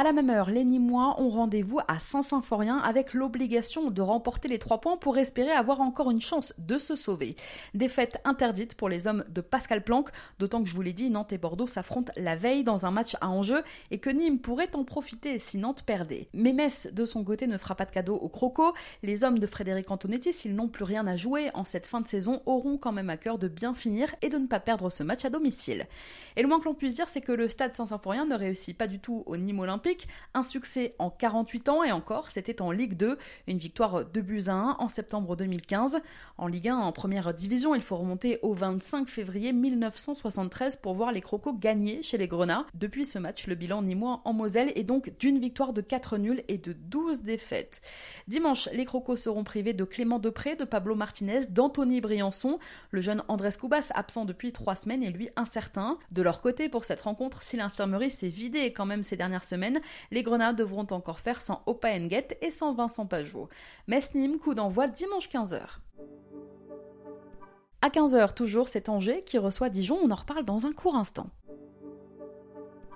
À 0.00 0.02
la 0.02 0.14
même 0.14 0.30
heure, 0.30 0.49
les 0.49 0.64
Nîmois 0.64 1.21
ont 1.21 1.28
rendez-vous 1.28 1.78
à 1.87 1.99
Saint-Symphorien 1.99 2.78
avec 2.78 3.12
l'obligation 3.12 3.90
de 3.90 4.00
remporter 4.00 4.49
les 4.49 4.59
trois 4.59 4.80
points 4.80 4.97
pour 4.97 5.19
espérer 5.19 5.50
avoir 5.50 5.83
encore 5.83 6.11
une 6.11 6.23
chance 6.23 6.54
de 6.57 6.78
se 6.78 6.97
sauver. 6.97 7.37
Défaite 7.75 8.16
interdite 8.25 8.76
pour 8.76 8.88
les 8.88 9.07
hommes 9.07 9.26
de 9.28 9.42
Pascal 9.42 9.85
Planck, 9.85 10.09
d'autant 10.38 10.62
que 10.62 10.71
je 10.71 10.75
vous 10.75 10.80
l'ai 10.80 10.95
dit, 10.95 11.11
Nantes 11.11 11.35
et 11.35 11.37
Bordeaux 11.37 11.66
s'affrontent 11.66 12.14
la 12.16 12.35
veille 12.35 12.64
dans 12.64 12.87
un 12.87 12.90
match 12.90 13.14
à 13.21 13.28
enjeu 13.28 13.62
et 13.90 13.99
que 13.99 14.09
Nîmes 14.09 14.38
pourrait 14.38 14.75
en 14.75 14.85
profiter 14.85 15.38
si 15.38 15.59
Nantes 15.59 15.83
perdait. 15.83 16.30
Mais 16.33 16.54
Metz, 16.54 16.88
de 16.90 17.04
son 17.04 17.23
côté, 17.23 17.47
ne 17.47 17.59
fera 17.59 17.75
pas 17.75 17.85
de 17.85 17.90
cadeau 17.90 18.14
au 18.14 18.30
Croco. 18.30 18.73
Les 19.02 19.23
hommes 19.23 19.38
de 19.38 19.47
Frédéric 19.47 19.90
Antonetti, 19.90 20.33
s'ils 20.33 20.54
n'ont 20.54 20.69
plus 20.69 20.85
rien 20.85 21.07
à 21.07 21.16
jouer 21.16 21.50
en 21.52 21.64
cette 21.64 21.87
fin 21.87 22.00
de 22.00 22.09
saison, 22.09 22.40
auront 22.47 22.78
quand 22.78 22.92
même 22.92 23.11
à 23.11 23.19
cœur 23.19 23.37
de 23.37 23.49
bien 23.49 23.75
finir 23.75 24.14
et 24.23 24.30
de 24.30 24.38
ne 24.38 24.47
pas 24.47 24.61
perdre 24.61 24.88
ce 24.88 25.02
match 25.02 25.26
à 25.26 25.28
domicile. 25.28 25.87
Et 26.37 26.42
le 26.42 26.49
moins 26.49 26.59
que 26.59 26.64
l'on 26.64 26.75
puisse 26.75 26.95
dire, 26.95 27.09
c'est 27.09 27.21
que 27.21 27.33
le 27.33 27.49
stade 27.49 27.76
Saint-Symphorien 27.76 28.25
ne 28.25 28.35
réussit 28.35 28.78
pas 28.78 28.87
du 28.87 28.99
tout 28.99 29.25
au 29.26 29.37
Nîmes 29.37 29.61
olympique 29.61 29.89
un 30.35 30.42
succès 30.42 30.94
en 30.99 31.11
48 31.11 31.68
ans 31.68 31.85
et 31.85 31.92
encore, 31.92 32.30
c'était 32.30 32.62
en 32.62 32.70
Ligue 32.70 32.97
2, 32.97 33.18
une 33.47 33.59
victoire 33.59 34.04
de 34.04 34.20
buts 34.20 34.44
à 34.49 34.52
1 34.52 34.76
en 34.78 34.88
septembre 34.88 35.37
2015. 35.37 36.00
En 36.38 36.47
Ligue 36.47 36.68
1, 36.68 36.76
en 36.76 36.92
première 36.92 37.32
division, 37.35 37.75
il 37.75 37.82
faut 37.82 37.97
remonter 37.97 38.38
au 38.42 38.54
25 38.54 39.09
février 39.09 39.52
1973 39.52 40.76
pour 40.76 40.94
voir 40.94 41.12
les 41.12 41.20
Crocos 41.20 41.54
gagner 41.59 42.02
chez 42.02 42.18
les 42.18 42.28
Grenats. 42.28 42.66
Depuis 42.75 43.04
ce 43.04 43.18
match, 43.18 43.47
le 43.47 43.54
bilan 43.54 43.82
nîmois 43.82 44.23
en 44.25 44.32
Moselle 44.32 44.73
est 44.75 44.85
donc 44.85 45.12
d'une 45.18 45.38
victoire 45.38 45.73
de 45.73 45.80
4 45.80 46.18
nuls 46.18 46.42
et 46.49 46.59
de 46.59 46.73
12 46.73 47.23
défaites. 47.23 47.80
Dimanche, 48.28 48.68
les 48.73 48.85
Crocos 48.85 49.16
seront 49.16 49.44
privés 49.44 49.73
de 49.73 49.85
Clément 49.85 50.18
Depré, 50.18 50.56
de 50.56 50.64
Pablo 50.64 50.94
Martinez, 50.94 51.47
d'Anthony 51.49 52.00
Briançon. 52.00 52.59
Le 52.90 53.00
jeune 53.00 53.23
Andrés 53.28 53.50
Cubas, 53.59 53.90
absent 53.94 54.25
depuis 54.25 54.52
3 54.52 54.76
semaines, 54.76 55.02
est 55.02 55.11
lui 55.11 55.28
incertain. 55.37 55.99
De 56.11 56.23
leur 56.23 56.40
côté, 56.40 56.68
pour 56.68 56.85
cette 56.85 57.00
rencontre, 57.00 57.42
si 57.42 57.56
l'infirmerie 57.56 58.11
s'est 58.11 58.28
vidée 58.28 58.73
quand 58.73 58.87
même 58.87 59.02
ces 59.02 59.16
dernières 59.16 59.44
semaines, 59.44 59.79
les 60.10 60.22
Grenades 60.22 60.56
devront 60.56 60.87
encore 60.90 61.20
faire 61.20 61.40
sans 61.42 61.62
Opa 61.66 61.99
Nguet 61.99 62.38
et 62.40 62.50
sans 62.50 62.72
Vincent 62.72 63.06
Pajot. 63.06 63.49
Metz-Nîmes, 63.87 64.38
coup 64.38 64.54
d'envoi 64.54 64.87
dimanche 64.87 65.28
15h. 65.28 65.60
À 67.82 67.88
15h 67.88 68.34
toujours, 68.34 68.68
c'est 68.68 68.88
Angers 68.88 69.22
qui 69.25 69.38
reçoit 69.38 69.70
Dijon, 69.70 69.99
on 70.02 70.10
en 70.10 70.14
reparle 70.14 70.44
dans 70.44 70.66
un 70.66 70.72
court 70.72 70.96
instant. 70.96 71.30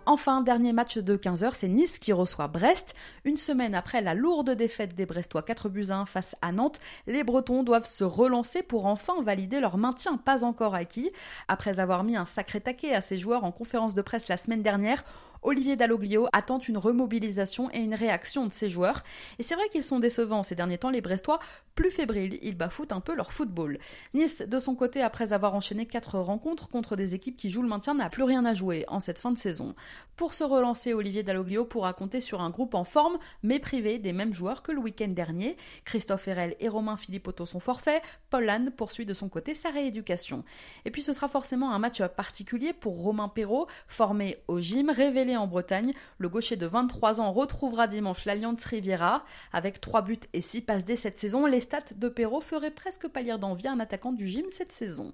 Enfin, 0.06 0.42
dernier 0.42 0.74
match 0.74 0.98
de 0.98 1.16
15h, 1.16 1.52
c'est 1.54 1.68
Nice 1.68 1.98
qui 1.98 2.12
reçoit 2.12 2.48
Brest. 2.48 2.94
Une 3.24 3.38
semaine 3.38 3.74
après 3.74 4.02
la 4.02 4.12
lourde 4.12 4.50
défaite 4.50 4.94
des 4.94 5.06
Brestois 5.06 5.42
4 5.42 5.70
buts 5.70 5.86
1 5.88 6.04
face 6.04 6.36
à 6.42 6.52
Nantes, 6.52 6.78
les 7.06 7.24
Bretons 7.24 7.62
doivent 7.62 7.86
se 7.86 8.04
relancer 8.04 8.62
pour 8.62 8.84
enfin 8.84 9.22
valider 9.22 9.60
leur 9.60 9.78
maintien 9.78 10.18
pas 10.18 10.44
encore 10.44 10.74
acquis. 10.74 11.10
Après 11.48 11.80
avoir 11.80 12.04
mis 12.04 12.16
un 12.16 12.26
sacré 12.26 12.60
taquet 12.60 12.94
à 12.94 13.00
ses 13.00 13.16
joueurs 13.16 13.44
en 13.44 13.52
conférence 13.52 13.94
de 13.94 14.02
presse 14.02 14.28
la 14.28 14.36
semaine 14.36 14.62
dernière, 14.62 15.04
Olivier 15.44 15.76
Dalloglio 15.76 16.26
attend 16.32 16.58
une 16.58 16.78
remobilisation 16.78 17.70
et 17.70 17.78
une 17.78 17.94
réaction 17.94 18.46
de 18.46 18.52
ses 18.52 18.70
joueurs. 18.70 19.04
Et 19.38 19.42
c'est 19.42 19.54
vrai 19.54 19.68
qu'ils 19.68 19.84
sont 19.84 19.98
décevants 19.98 20.42
ces 20.42 20.54
derniers 20.54 20.78
temps, 20.78 20.88
les 20.88 21.02
Brestois, 21.02 21.38
plus 21.74 21.90
fébriles, 21.90 22.38
ils 22.40 22.56
bafoutent 22.56 22.92
un 22.92 23.00
peu 23.00 23.14
leur 23.14 23.30
football. 23.30 23.78
Nice, 24.14 24.42
de 24.42 24.58
son 24.58 24.74
côté, 24.74 25.02
après 25.02 25.34
avoir 25.34 25.54
enchaîné 25.54 25.84
quatre 25.84 26.18
rencontres 26.18 26.68
contre 26.68 26.96
des 26.96 27.14
équipes 27.14 27.36
qui 27.36 27.50
jouent 27.50 27.62
le 27.62 27.68
maintien, 27.68 27.92
n'a 27.94 28.08
plus 28.08 28.22
rien 28.22 28.44
à 28.46 28.54
jouer 28.54 28.86
en 28.88 29.00
cette 29.00 29.18
fin 29.18 29.32
de 29.32 29.38
saison. 29.38 29.74
Pour 30.16 30.32
se 30.32 30.44
relancer, 30.44 30.94
Olivier 30.94 31.22
Dalloglio 31.22 31.66
pourra 31.66 31.92
compter 31.92 32.22
sur 32.22 32.40
un 32.40 32.48
groupe 32.48 32.74
en 32.74 32.84
forme, 32.84 33.18
mais 33.42 33.58
privé 33.58 33.98
des 33.98 34.14
mêmes 34.14 34.32
joueurs 34.32 34.62
que 34.62 34.72
le 34.72 34.78
week-end 34.78 35.08
dernier. 35.08 35.58
Christophe 35.84 36.26
Herel 36.26 36.56
et 36.58 36.68
Romain 36.68 36.96
Philippotto 36.96 37.44
sont 37.44 37.60
forfaits, 37.60 38.02
Paul 38.30 38.44
Lannes 38.44 38.70
poursuit 38.70 39.04
de 39.04 39.12
son 39.12 39.28
côté 39.28 39.54
sa 39.54 39.68
rééducation. 39.68 40.42
Et 40.86 40.90
puis 40.90 41.02
ce 41.02 41.12
sera 41.12 41.28
forcément 41.28 41.72
un 41.72 41.78
match 41.78 42.02
particulier 42.02 42.72
pour 42.72 43.02
Romain 43.02 43.28
Perrault, 43.28 43.66
formé 43.88 44.38
au 44.48 44.60
gym, 44.60 44.88
révélé 44.88 45.33
en 45.36 45.46
Bretagne. 45.46 45.92
Le 46.18 46.28
gaucher 46.28 46.56
de 46.56 46.66
23 46.66 47.20
ans 47.20 47.32
retrouvera 47.32 47.86
dimanche 47.86 48.24
l'Alliance 48.24 48.64
Riviera. 48.64 49.24
Avec 49.52 49.80
3 49.80 50.02
buts 50.02 50.20
et 50.32 50.40
6 50.40 50.60
passes 50.62 50.84
dès 50.84 50.96
cette 50.96 51.18
saison, 51.18 51.46
les 51.46 51.60
stats 51.60 51.94
de 51.96 52.08
Perrault 52.08 52.40
feraient 52.40 52.70
presque 52.70 53.08
pâlir 53.08 53.38
d'envie 53.38 53.68
un 53.68 53.80
attaquant 53.80 54.12
du 54.12 54.28
gym 54.28 54.46
cette 54.48 54.72
saison. 54.72 55.12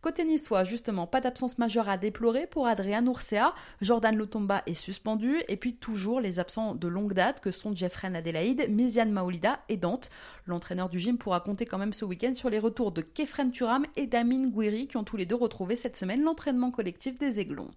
Côté 0.00 0.24
niçois, 0.24 0.64
justement, 0.64 1.06
pas 1.06 1.20
d'absence 1.20 1.58
majeure 1.58 1.88
à 1.88 1.96
déplorer 1.96 2.48
pour 2.48 2.66
Adrian 2.66 3.06
Urcea. 3.06 3.54
Jordan 3.80 4.16
Lutomba 4.16 4.62
est 4.66 4.74
suspendu. 4.74 5.40
Et 5.48 5.56
puis 5.56 5.74
toujours 5.74 6.20
les 6.20 6.40
absents 6.40 6.74
de 6.74 6.88
longue 6.88 7.14
date 7.14 7.40
que 7.40 7.50
sont 7.50 7.74
Jeffrey 7.74 8.12
Adelaide, 8.14 8.68
Miziane 8.68 9.12
Maolida 9.12 9.60
et 9.68 9.76
Dante. 9.76 10.10
L'entraîneur 10.46 10.88
du 10.88 10.98
gym 10.98 11.18
pourra 11.18 11.40
compter 11.40 11.66
quand 11.66 11.78
même 11.78 11.92
ce 11.92 12.04
week-end 12.04 12.34
sur 12.34 12.50
les 12.50 12.58
retours 12.58 12.92
de 12.92 13.02
Kefren 13.02 13.52
Turam 13.52 13.86
et 13.96 14.06
Damien 14.06 14.48
Gouiri 14.48 14.88
qui 14.88 14.96
ont 14.96 15.04
tous 15.04 15.16
les 15.16 15.26
deux 15.26 15.36
retrouvé 15.36 15.76
cette 15.76 15.96
semaine 15.96 16.22
l'entraînement 16.22 16.70
collectif 16.70 17.18
des 17.18 17.38
Aiglons. 17.38 17.70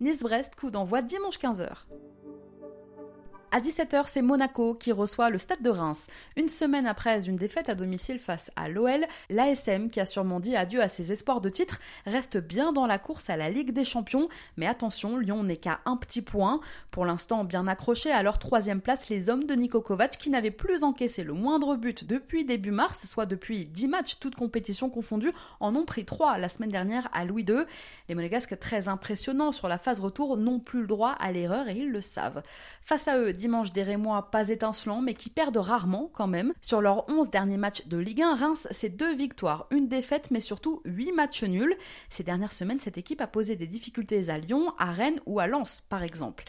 Nice-Brest, 0.00 0.54
coup 0.56 0.70
d'envoi 0.70 1.02
dimanche 1.02 1.38
15h. 1.38 1.68
À 3.56 3.60
17h, 3.60 4.04
c'est 4.08 4.20
Monaco 4.20 4.74
qui 4.74 4.92
reçoit 4.92 5.30
le 5.30 5.38
Stade 5.38 5.62
de 5.62 5.70
Reims. 5.70 6.08
Une 6.36 6.50
semaine 6.50 6.86
après 6.86 7.26
une 7.26 7.36
défaite 7.36 7.70
à 7.70 7.74
domicile 7.74 8.18
face 8.18 8.50
à 8.54 8.68
l'OL, 8.68 9.06
l'ASM, 9.30 9.88
qui 9.88 9.98
a 9.98 10.04
sûrement 10.04 10.40
dit 10.40 10.54
adieu 10.54 10.82
à 10.82 10.88
ses 10.88 11.10
espoirs 11.10 11.40
de 11.40 11.48
titre, 11.48 11.80
reste 12.04 12.36
bien 12.36 12.74
dans 12.74 12.86
la 12.86 12.98
course 12.98 13.30
à 13.30 13.36
la 13.38 13.48
Ligue 13.48 13.70
des 13.70 13.86
Champions. 13.86 14.28
Mais 14.58 14.66
attention, 14.66 15.16
Lyon 15.16 15.42
n'est 15.42 15.56
qu'à 15.56 15.80
un 15.86 15.96
petit 15.96 16.20
point. 16.20 16.60
Pour 16.90 17.06
l'instant, 17.06 17.44
bien 17.44 17.66
accroché 17.66 18.10
à 18.12 18.22
leur 18.22 18.38
troisième 18.38 18.82
place, 18.82 19.08
les 19.08 19.30
hommes 19.30 19.44
de 19.44 19.54
Niko 19.54 19.80
Kovac, 19.80 20.18
qui 20.18 20.28
n'avaient 20.28 20.50
plus 20.50 20.84
encaissé 20.84 21.24
le 21.24 21.32
moindre 21.32 21.76
but 21.76 22.06
depuis 22.06 22.44
début 22.44 22.72
mars, 22.72 23.06
soit 23.06 23.24
depuis 23.24 23.64
10 23.64 23.88
matchs, 23.88 24.18
toutes 24.20 24.34
compétitions 24.34 24.90
confondues, 24.90 25.32
en 25.60 25.74
ont 25.76 25.86
pris 25.86 26.04
3 26.04 26.36
la 26.36 26.50
semaine 26.50 26.68
dernière 26.68 27.08
à 27.14 27.24
Louis 27.24 27.46
II. 27.48 27.64
Les 28.10 28.14
Monégasques, 28.14 28.58
très 28.58 28.88
impressionnants 28.88 29.52
sur 29.52 29.66
la 29.66 29.78
phase 29.78 30.00
retour, 30.00 30.36
n'ont 30.36 30.60
plus 30.60 30.82
le 30.82 30.86
droit 30.86 31.12
à 31.12 31.32
l'erreur 31.32 31.68
et 31.68 31.78
ils 31.78 31.90
le 31.90 32.02
savent. 32.02 32.42
Face 32.82 33.08
à 33.08 33.18
eux, 33.18 33.32
dimanche 33.46 33.72
des 33.72 33.84
Rémois 33.84 34.28
pas 34.32 34.48
étincelants, 34.48 35.00
mais 35.00 35.14
qui 35.14 35.30
perdent 35.30 35.56
rarement 35.58 36.10
quand 36.12 36.26
même. 36.26 36.52
Sur 36.60 36.80
leurs 36.80 37.08
11 37.08 37.30
derniers 37.30 37.56
matchs 37.56 37.86
de 37.86 37.96
Ligue 37.96 38.22
1, 38.22 38.34
Reims, 38.34 38.66
c'est 38.72 38.88
deux 38.88 39.14
victoires, 39.14 39.68
une 39.70 39.86
défaite, 39.86 40.32
mais 40.32 40.40
surtout 40.40 40.82
8 40.84 41.12
matchs 41.12 41.44
nuls. 41.44 41.76
Ces 42.10 42.24
dernières 42.24 42.50
semaines, 42.50 42.80
cette 42.80 42.98
équipe 42.98 43.20
a 43.20 43.28
posé 43.28 43.54
des 43.54 43.68
difficultés 43.68 44.30
à 44.30 44.38
Lyon, 44.38 44.74
à 44.78 44.90
Rennes 44.90 45.20
ou 45.26 45.38
à 45.38 45.46
Lens, 45.46 45.84
par 45.88 46.02
exemple. 46.02 46.42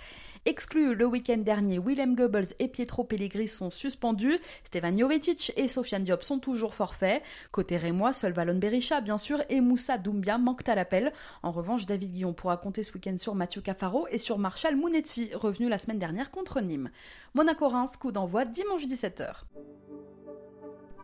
Exclus 0.48 0.96
le 0.96 1.06
week-end 1.06 1.40
dernier, 1.40 1.78
Willem 1.78 2.16
Goebbels 2.16 2.54
et 2.60 2.70
Pietro 2.70 3.04
Pellegrini 3.04 3.50
sont 3.50 3.70
suspendus. 3.70 4.40
Stefan 4.64 4.98
Jovetic 4.98 5.52
et 5.58 5.68
Sofiane 5.68 6.06
Diop 6.06 6.24
sont 6.24 6.40
toujours 6.40 6.74
forfaits. 6.74 7.22
Côté 7.52 7.76
Rémois, 7.76 8.14
seul 8.14 8.32
Valon 8.32 8.56
Berisha, 8.56 9.02
bien 9.02 9.18
sûr, 9.18 9.44
et 9.50 9.60
Moussa 9.60 9.98
Doumbia 9.98 10.38
manquent 10.38 10.70
à 10.70 10.76
l'appel. 10.76 11.12
En 11.44 11.52
revanche, 11.52 11.86
David 11.86 12.14
Guillon 12.14 12.32
pourra 12.32 12.56
compter 12.56 12.84
ce 12.84 12.94
week-end 12.94 13.18
sur 13.18 13.36
Mathieu 13.36 13.60
Cafaro 13.60 14.08
et 14.08 14.20
sur 14.20 14.38
Marshall 14.38 14.78
Mounetti, 14.78 15.32
revenu 15.34 15.68
la 15.68 15.78
semaine 15.78 16.00
dernière 16.00 16.32
contre 16.32 16.62
Nîmes. 16.62 16.92
Monaco-Reims, 17.34 17.98
coup 17.98 18.14
d'envoi 18.14 18.46
dimanche 18.46 18.86
17h. 18.88 19.44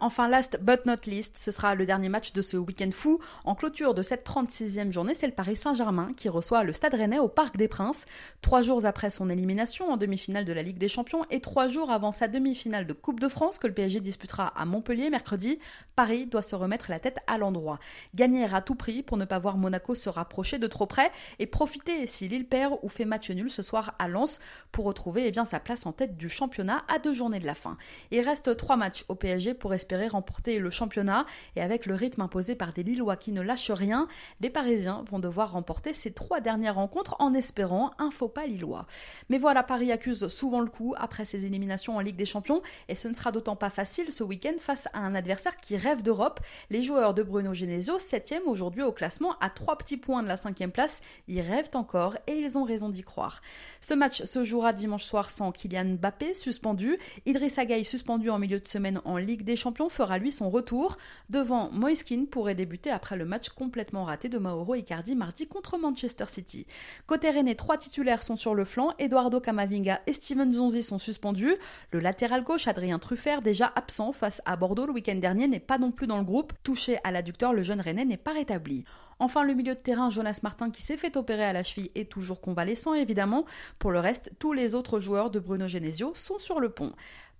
Enfin, 0.05 0.27
last 0.27 0.59
but 0.59 0.85
not 0.85 1.05
least, 1.05 1.37
ce 1.37 1.49
sera 1.49 1.75
le 1.75 1.85
dernier 1.85 2.09
match 2.09 2.33
de 2.33 2.41
ce 2.41 2.57
week-end 2.57 2.89
fou. 2.91 3.21
En 3.45 3.55
clôture 3.55 3.93
de 3.93 4.01
cette 4.01 4.27
36e 4.27 4.91
journée, 4.91 5.15
c'est 5.15 5.27
le 5.27 5.31
Paris 5.31 5.55
Saint-Germain 5.55 6.11
qui 6.17 6.27
reçoit 6.27 6.65
le 6.65 6.73
Stade 6.73 6.95
Rennais 6.95 7.19
au 7.19 7.29
Parc 7.29 7.55
des 7.55 7.69
Princes, 7.69 8.05
trois 8.41 8.61
jours 8.61 8.85
après 8.85 9.09
son 9.09 9.29
élimination 9.29 9.89
en 9.89 9.95
demi-finale 9.95 10.43
de 10.43 10.51
la 10.51 10.61
Ligue 10.61 10.77
des 10.77 10.89
Champions 10.89 11.23
et 11.31 11.39
trois 11.39 11.69
jours 11.69 11.89
avant 11.89 12.11
sa 12.11 12.27
demi-finale 12.27 12.85
de 12.85 12.91
Coupe 12.91 13.21
de 13.21 13.29
France 13.29 13.59
que 13.59 13.67
le 13.67 13.73
PSG 13.73 14.01
disputera 14.01 14.47
à 14.47 14.65
Montpellier 14.65 15.09
mercredi. 15.09 15.57
Paris 15.95 16.25
doit 16.25 16.41
se 16.41 16.57
remettre 16.57 16.91
la 16.91 16.99
tête 16.99 17.19
à 17.27 17.37
l'endroit. 17.37 17.79
Gagner 18.13 18.53
à 18.53 18.59
tout 18.59 18.75
prix 18.75 19.03
pour 19.03 19.15
ne 19.15 19.23
pas 19.23 19.39
voir 19.39 19.55
Monaco 19.55 19.95
se 19.95 20.09
rapprocher 20.09 20.59
de 20.59 20.67
trop 20.67 20.85
près 20.85 21.13
et 21.39 21.45
profiter 21.45 22.07
si 22.07 22.27
Lille 22.27 22.45
perd 22.45 22.77
ou 22.81 22.89
fait 22.89 23.05
match 23.05 23.29
nul 23.29 23.49
ce 23.49 23.63
soir 23.63 23.95
à 23.99 24.09
Lens 24.09 24.41
pour 24.73 24.83
retrouver 24.83 25.31
eh 25.33 25.45
sa 25.45 25.61
place 25.61 25.85
en 25.85 25.93
tête 25.93 26.17
du 26.17 26.27
championnat 26.27 26.83
à 26.93 26.99
deux 26.99 27.13
journées 27.13 27.39
de 27.39 27.45
la 27.45 27.55
fin. 27.55 27.77
Il 28.11 28.19
reste 28.19 28.57
trois 28.57 28.75
matchs 28.75 29.05
au 29.07 29.15
PSG 29.15 29.53
pour 29.53 29.73
espérer 29.73 29.92
remporter 30.07 30.59
le 30.59 30.69
championnat 30.69 31.25
et 31.55 31.61
avec 31.61 31.85
le 31.85 31.95
rythme 31.95 32.21
imposé 32.21 32.55
par 32.55 32.73
des 32.73 32.83
Lillois 32.83 33.15
qui 33.15 33.31
ne 33.31 33.41
lâchent 33.41 33.71
rien, 33.71 34.07
les 34.41 34.49
Parisiens 34.49 35.03
vont 35.09 35.19
devoir 35.19 35.51
remporter 35.51 35.93
ces 35.93 36.11
trois 36.11 36.41
dernières 36.41 36.75
rencontres 36.75 37.15
en 37.19 37.33
espérant 37.33 37.91
un 37.99 38.11
faux 38.11 38.27
pas 38.27 38.45
lillois. 38.45 38.85
Mais 39.29 39.37
voilà, 39.37 39.63
Paris 39.63 39.91
accuse 39.91 40.27
souvent 40.27 40.61
le 40.61 40.69
coup 40.69 40.95
après 40.97 41.25
ses 41.25 41.45
éliminations 41.45 41.97
en 41.97 41.99
Ligue 41.99 42.15
des 42.15 42.25
Champions 42.25 42.61
et 42.89 42.95
ce 42.95 43.07
ne 43.07 43.13
sera 43.13 43.31
d'autant 43.31 43.55
pas 43.55 43.69
facile 43.69 44.11
ce 44.11 44.23
week-end 44.23 44.55
face 44.59 44.87
à 44.93 44.99
un 44.99 45.15
adversaire 45.15 45.55
qui 45.57 45.77
rêve 45.77 46.03
d'Europe. 46.03 46.39
Les 46.69 46.81
joueurs 46.81 47.13
de 47.13 47.23
Bruno 47.23 47.53
Genesio, 47.53 47.99
7 47.99 48.23
aujourd'hui 48.45 48.81
au 48.83 48.91
classement 48.91 49.35
à 49.41 49.49
3 49.49 49.77
petits 49.77 49.97
points 49.97 50.23
de 50.23 50.27
la 50.27 50.37
5 50.37 50.67
place, 50.71 51.01
ils 51.27 51.41
rêvent 51.41 51.69
encore 51.73 52.17
et 52.27 52.33
ils 52.33 52.57
ont 52.57 52.63
raison 52.63 52.89
d'y 52.89 53.03
croire. 53.03 53.41
Ce 53.81 53.93
match 53.93 54.23
se 54.23 54.43
jouera 54.45 54.73
dimanche 54.73 55.03
soir 55.03 55.29
sans 55.29 55.51
Kylian 55.51 55.97
Mbappé 55.97 56.33
suspendu, 56.33 56.97
Idriss 57.25 57.57
Gueye 57.59 57.85
suspendu 57.85 58.29
en 58.29 58.39
milieu 58.39 58.59
de 58.59 58.67
semaine 58.67 59.01
en 59.05 59.17
Ligue 59.17 59.43
des 59.43 59.55
Champions 59.55 59.72
fera 59.89 60.17
lui 60.17 60.31
son 60.31 60.49
retour. 60.49 60.97
Devant 61.29 61.69
Moiskin 61.71 62.25
pourrait 62.29 62.55
débuter 62.55 62.89
après 62.89 63.17
le 63.17 63.25
match 63.25 63.49
complètement 63.49 64.05
raté 64.05 64.29
de 64.29 64.37
Mauro 64.37 64.75
Icardi 64.75 65.15
mardi 65.15 65.47
contre 65.47 65.77
Manchester 65.77 66.25
City. 66.27 66.65
Côté 67.07 67.31
René, 67.31 67.55
trois 67.55 67.77
titulaires 67.77 68.23
sont 68.23 68.35
sur 68.35 68.55
le 68.55 68.65
flanc. 68.65 68.93
Eduardo 68.99 69.39
Camavinga 69.39 70.01
et 70.07 70.13
Steven 70.13 70.53
Zonzi 70.53 70.83
sont 70.83 70.97
suspendus. 70.97 71.55
Le 71.91 71.99
latéral 71.99 72.43
gauche 72.43 72.67
Adrien 72.67 72.99
Truffert, 72.99 73.41
déjà 73.41 73.71
absent 73.75 74.13
face 74.13 74.41
à 74.45 74.55
Bordeaux 74.55 74.85
le 74.85 74.93
week-end 74.93 75.15
dernier, 75.15 75.47
n'est 75.47 75.59
pas 75.59 75.77
non 75.77 75.91
plus 75.91 76.07
dans 76.07 76.17
le 76.17 76.23
groupe. 76.23 76.53
Touché 76.63 76.97
à 77.03 77.11
l'adducteur, 77.11 77.53
le 77.53 77.63
jeune 77.63 77.81
René 77.81 78.05
n'est 78.05 78.17
pas 78.17 78.33
rétabli. 78.33 78.85
Enfin, 79.19 79.43
le 79.43 79.53
milieu 79.53 79.73
de 79.73 79.79
terrain, 79.79 80.09
Jonas 80.09 80.39
Martin, 80.43 80.69
qui 80.69 80.81
s'est 80.81 80.97
fait 80.97 81.15
opérer 81.17 81.45
à 81.45 81.53
la 81.53 81.63
cheville, 81.63 81.91
est 81.95 82.11
toujours 82.11 82.41
convalescent, 82.41 82.93
évidemment. 82.93 83.45
Pour 83.79 83.91
le 83.91 83.99
reste, 83.99 84.31
tous 84.39 84.53
les 84.53 84.75
autres 84.75 84.99
joueurs 84.99 85.29
de 85.29 85.39
Bruno 85.39 85.67
Genesio 85.67 86.11
sont 86.15 86.39
sur 86.39 86.59
le 86.59 86.69
pont. 86.69 86.93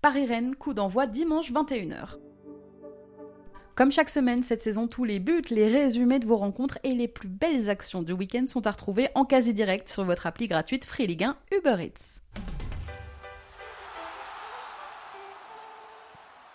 Paris-Rennes, 0.04 0.54
coup 0.54 0.74
d'envoi 0.74 1.08
dimanche 1.08 1.54
21h. 1.54 2.18
Comme 3.74 3.90
chaque 3.90 4.10
semaine 4.10 4.44
cette 4.44 4.62
saison, 4.62 4.90
tous 4.90 5.06
les 5.06 5.22
buts, 5.22 5.44
les 5.50 5.70
résumés 5.70 6.20
de 6.20 6.28
vos 6.28 6.36
rencontres 6.36 6.78
et 6.84 6.92
les 6.92 7.08
plus 7.08 7.30
belles 7.30 7.70
actions 7.70 8.02
du 8.02 8.12
week-end 8.12 8.44
sont 8.46 8.68
à 8.68 8.72
retrouver 8.72 9.08
en 9.16 9.24
quasi 9.24 9.54
direct 9.54 9.88
sur 9.88 10.04
votre 10.04 10.28
appli 10.28 10.50
gratuite 10.50 10.84
Free 10.84 11.08
Ligue 11.08 11.24
1 11.24 11.38
Uber 11.54 11.78
Eats. 11.80 12.20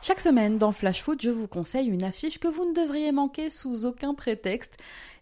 Chaque 0.02 0.20
semaine 0.20 0.58
dans 0.58 0.72
Flash 0.72 1.02
Foot, 1.02 1.22
je 1.22 1.30
vous 1.30 1.48
conseille 1.48 1.88
une 1.88 2.04
affiche 2.04 2.38
que 2.38 2.48
vous 2.48 2.66
ne 2.66 2.74
devriez 2.74 3.12
manquer 3.12 3.48
sous 3.48 3.86
aucun 3.86 4.12
prétexte. 4.12 4.74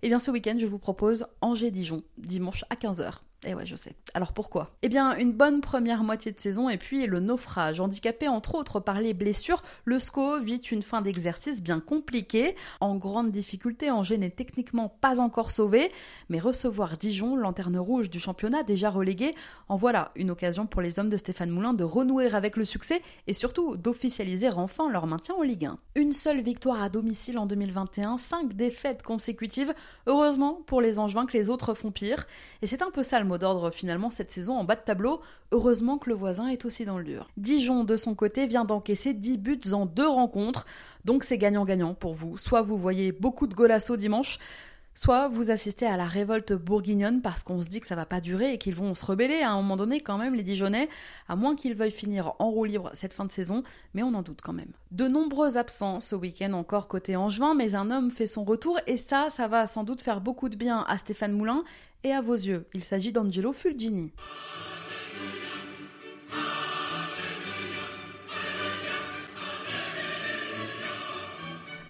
Et 0.03 0.07
eh 0.07 0.09
bien 0.09 0.19
ce 0.19 0.33
week-end, 0.33 0.57
je 0.59 0.67
vous 0.67 0.81
propose 0.81 1.29
Angers-Dijon, 1.43 2.03
dimanche 2.19 2.65
à 2.71 2.75
15h. 2.75 3.21
Et 3.45 3.51
eh 3.51 3.55
ouais, 3.55 3.67
je 3.67 3.77
sais. 3.77 3.95
Alors 4.15 4.33
pourquoi? 4.33 4.71
Eh 4.83 4.89
bien, 4.89 5.15
une 5.17 5.33
bonne 5.33 5.61
première 5.61 6.03
moitié 6.03 6.33
de 6.33 6.41
saison 6.41 6.71
et 6.71 6.79
puis 6.79 7.07
le 7.07 7.21
naufrage. 7.21 7.81
Handicapé 7.81 8.29
entre 8.29 8.55
autres 8.55 8.81
par 8.81 9.01
les 9.01 9.13
blessures, 9.13 9.63
le 9.85 10.01
SCO 10.01 10.41
vit 10.41 10.57
une 10.57 10.83
fin 10.83 11.03
d'exercice 11.03 11.63
bien 11.63 11.79
compliquée. 11.79 12.57
En 12.81 12.97
grande 12.97 13.31
difficulté, 13.31 13.91
Angers 13.91 14.17
n'est 14.17 14.31
techniquement 14.31 14.89
pas 14.89 15.21
encore 15.21 15.51
sauvé, 15.51 15.93
mais 16.29 16.41
recevoir 16.41 16.97
Dijon, 16.97 17.37
lanterne 17.37 17.77
rouge 17.77 18.09
du 18.09 18.19
championnat 18.19 18.63
déjà 18.63 18.91
relégué, 18.91 19.35
en 19.69 19.77
voilà 19.77 20.13
une 20.17 20.31
occasion 20.31 20.67
pour 20.67 20.81
les 20.81 20.99
hommes 20.99 21.11
de 21.11 21.17
Stéphane 21.17 21.51
Moulin 21.51 21.75
de 21.75 21.85
renouer 21.85 22.35
avec 22.35 22.57
le 22.57 22.65
succès 22.65 23.03
et 23.27 23.35
surtout 23.35 23.77
d'officialiser 23.77 24.49
enfin 24.49 24.91
leur 24.91 25.07
maintien 25.07 25.35
en 25.35 25.43
Ligue 25.43 25.67
1. 25.67 25.79
Une 25.95 26.13
seule 26.13 26.41
victoire 26.41 26.83
à 26.83 26.89
domicile 26.89 27.39
en 27.39 27.47
2021, 27.47 28.17
cinq 28.17 28.55
défaites 28.55 29.03
consécutives. 29.03 29.75
Heureusement 30.07 30.63
pour 30.67 30.81
les 30.81 30.99
Angevins 30.99 31.27
que 31.27 31.37
les 31.37 31.51
autres 31.51 31.75
font 31.75 31.91
pire. 31.91 32.27
Et 32.63 32.67
c'est 32.67 32.83
un 32.83 32.91
peu 32.91 33.03
ça 33.03 33.21
le 33.21 33.26
mot 33.27 33.39
d'ordre 33.39 33.71
finalement 33.71 34.11
cette 34.11 34.31
saison 34.31 34.57
en 34.57 34.65
bas 34.65 34.77
de 34.77 34.81
tableau. 34.81 35.21
Heureusement 35.53 35.99
que 35.99 36.09
le 36.09 36.17
voisin 36.17 36.49
est 36.49 36.65
aussi 36.65 36.85
dans 36.85 36.99
le 36.99 37.05
dur. 37.05 37.29
Dijon 37.37 37.85
de 37.85 37.97
son 37.97 38.15
côté 38.15 38.47
vient 38.47 38.65
d'encaisser 38.65 39.13
10 39.13 39.39
buts 39.39 39.61
en 39.73 39.87
deux 39.87 40.09
rencontres. 40.09 40.67
Donc 41.05 41.25
c'est 41.25 41.39
gagnant-gagnant 41.39 41.95
pour 41.95 42.15
vous. 42.15 42.37
Soit 42.37 42.63
vous 42.63 42.79
voyez 42.79 43.13
beaucoup 43.13 43.47
de 43.47 43.55
golasso 43.55 43.97
dimanche, 43.97 44.39
Soit 44.97 45.29
vous 45.29 45.51
assistez 45.51 45.85
à 45.85 45.99
la 45.99 46.07
révolte 46.07 46.55
bourguignonne 46.55 47.21
parce 47.21 47.43
qu'on 47.43 47.61
se 47.61 47.69
dit 47.69 47.81
que 47.81 47.87
ça 47.87 47.97
va 47.97 48.07
pas 48.07 48.23
durer 48.23 48.55
et 48.55 48.59
qu'ils 48.59 48.75
vont 48.75 48.95
se 48.95 49.05
rebeller 49.05 49.43
à 49.43 49.51
un 49.51 49.57
moment 49.57 49.77
donné 49.77 50.01
quand 50.01 50.17
même 50.17 50.35
les 50.35 50.43
Dijonais, 50.43 50.89
à 51.29 51.37
moins 51.37 51.55
qu'ils 51.55 51.75
veuillent 51.75 51.91
finir 51.91 52.33
en 52.39 52.51
roue 52.51 52.65
libre 52.65 52.91
cette 52.95 53.13
fin 53.13 53.27
de 53.27 53.31
saison, 53.31 53.63
mais 53.93 54.03
on 54.03 54.15
en 54.15 54.23
doute 54.23 54.41
quand 54.43 54.55
même. 54.55 54.73
De 54.93 55.07
nombreux 55.07 55.59
absents 55.59 56.01
ce 56.01 56.17
week-end 56.17 56.55
encore 56.55 56.89
côté 56.89 57.15
Angevin, 57.15 57.55
mais 57.55 57.75
un 57.75 57.91
homme 57.91 58.11
fait 58.11 58.27
son 58.27 58.43
retour 58.43 58.81
et 58.87 58.97
ça, 58.97 59.29
ça 59.29 59.49
va 59.49 59.67
sans 59.67 59.85
doute 59.85 60.01
faire 60.01 60.23
beaucoup 60.23 60.49
de 60.49 60.57
bien 60.57 60.83
à 60.89 60.97
Stéphane 60.97 61.33
Moulin 61.33 61.63
et 62.03 62.13
à 62.13 62.23
vos 62.23 62.33
yeux. 62.33 62.67
Il 62.73 62.83
s'agit 62.83 63.13
d'Angelo 63.13 63.53
Fulgini. 63.53 64.15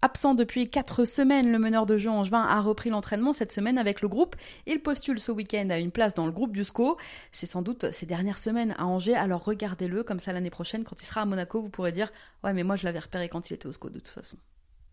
Absent 0.02 0.34
depuis 0.34 0.68
4 0.68 1.04
semaines, 1.04 1.50
le 1.50 1.58
meneur 1.58 1.86
de 1.86 1.96
jeu 1.96 2.10
angevin 2.10 2.42
a 2.42 2.60
repris 2.60 2.90
l'entraînement 2.90 3.32
cette 3.32 3.52
semaine 3.52 3.78
avec 3.78 4.02
le 4.02 4.08
groupe. 4.08 4.36
Il 4.66 4.80
postule 4.80 5.18
ce 5.18 5.32
week-end 5.32 5.68
à 5.70 5.78
une 5.78 5.90
place 5.90 6.14
dans 6.14 6.26
le 6.26 6.32
groupe 6.32 6.52
du 6.52 6.64
SCO. 6.64 6.96
C'est 7.32 7.46
sans 7.46 7.62
doute 7.62 7.86
ces 7.92 8.06
dernières 8.06 8.38
semaines 8.38 8.74
à 8.78 8.86
Angers, 8.86 9.14
alors 9.14 9.44
regardez-le 9.44 10.02
comme 10.02 10.18
ça 10.18 10.32
l'année 10.32 10.50
prochaine 10.50 10.84
quand 10.84 11.00
il 11.00 11.06
sera 11.06 11.22
à 11.22 11.24
Monaco, 11.24 11.60
vous 11.60 11.70
pourrez 11.70 11.92
dire 11.92 12.10
ouais 12.44 12.52
mais 12.52 12.62
moi 12.62 12.76
je 12.76 12.84
l'avais 12.84 12.98
repéré 12.98 13.28
quand 13.28 13.50
il 13.50 13.54
était 13.54 13.66
au 13.66 13.72
SCO 13.72 13.88
de 13.88 13.98
toute 13.98 14.08
façon. 14.08 14.36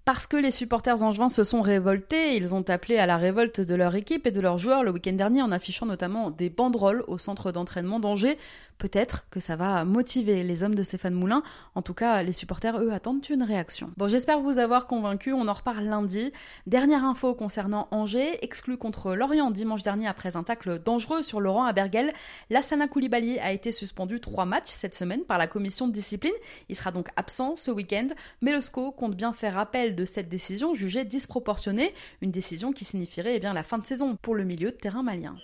Parce 0.05 0.27
que 0.27 0.35
les 0.35 0.51
supporters 0.51 1.01
angevins 1.01 1.29
se 1.29 1.45
sont 1.45 1.61
révoltés, 1.61 2.35
ils 2.35 2.53
ont 2.53 2.69
appelé 2.69 2.97
à 2.97 3.05
la 3.05 3.15
révolte 3.15 3.61
de 3.61 3.73
leur 3.73 3.95
équipe 3.95 4.27
et 4.27 4.31
de 4.31 4.41
leurs 4.41 4.57
joueurs 4.57 4.83
le 4.83 4.91
week-end 4.91 5.13
dernier 5.13 5.41
en 5.41 5.49
affichant 5.49 5.85
notamment 5.85 6.29
des 6.29 6.49
banderoles 6.49 7.05
au 7.07 7.17
centre 7.17 7.53
d'entraînement 7.53 8.01
d'Angers. 8.01 8.37
Peut-être 8.83 9.25
que 9.29 9.39
ça 9.39 9.55
va 9.55 9.85
motiver 9.85 10.43
les 10.43 10.61
hommes 10.61 10.75
de 10.75 10.83
Stéphane 10.83 11.13
Moulin. 11.13 11.41
En 11.73 11.81
tout 11.81 11.93
cas, 11.93 12.21
les 12.21 12.33
supporters, 12.33 12.77
eux, 12.81 12.91
attendent 12.91 13.25
une 13.29 13.41
réaction. 13.41 13.91
Bon, 13.95 14.09
j'espère 14.09 14.41
vous 14.41 14.57
avoir 14.57 14.87
convaincu. 14.87 15.31
On 15.31 15.47
en 15.47 15.53
reparle 15.53 15.85
lundi. 15.85 16.33
Dernière 16.67 17.05
info 17.05 17.33
concernant 17.33 17.87
Angers, 17.91 18.43
exclu 18.43 18.75
contre 18.75 19.15
Lorient 19.15 19.51
dimanche 19.51 19.83
dernier 19.83 20.07
après 20.07 20.35
un 20.35 20.43
tacle 20.43 20.79
dangereux 20.79 21.23
sur 21.23 21.39
Laurent 21.39 21.63
Abergel. 21.63 22.11
Lassana 22.49 22.89
Koulibaly 22.89 23.39
a 23.39 23.53
été 23.53 23.71
suspendu 23.71 24.19
trois 24.19 24.43
matchs 24.43 24.71
cette 24.71 24.95
semaine 24.95 25.23
par 25.23 25.37
la 25.37 25.47
commission 25.47 25.87
de 25.87 25.93
discipline. 25.93 26.33
Il 26.67 26.75
sera 26.75 26.91
donc 26.91 27.07
absent 27.15 27.55
ce 27.55 27.71
week-end. 27.71 28.07
Mais 28.41 28.51
le 28.51 28.59
SCO 28.59 28.91
compte 28.91 29.15
bien 29.15 29.31
faire 29.31 29.57
appel 29.57 29.95
de 29.95 30.03
cette 30.03 30.27
décision 30.27 30.73
jugée 30.73 31.05
disproportionnée. 31.05 31.93
Une 32.21 32.31
décision 32.31 32.73
qui 32.73 32.83
signifierait 32.83 33.37
eh 33.37 33.39
la 33.39 33.63
fin 33.63 33.77
de 33.77 33.85
saison 33.85 34.17
pour 34.17 34.35
le 34.35 34.43
milieu 34.43 34.71
de 34.71 34.75
terrain 34.75 35.03
malien. 35.03 35.37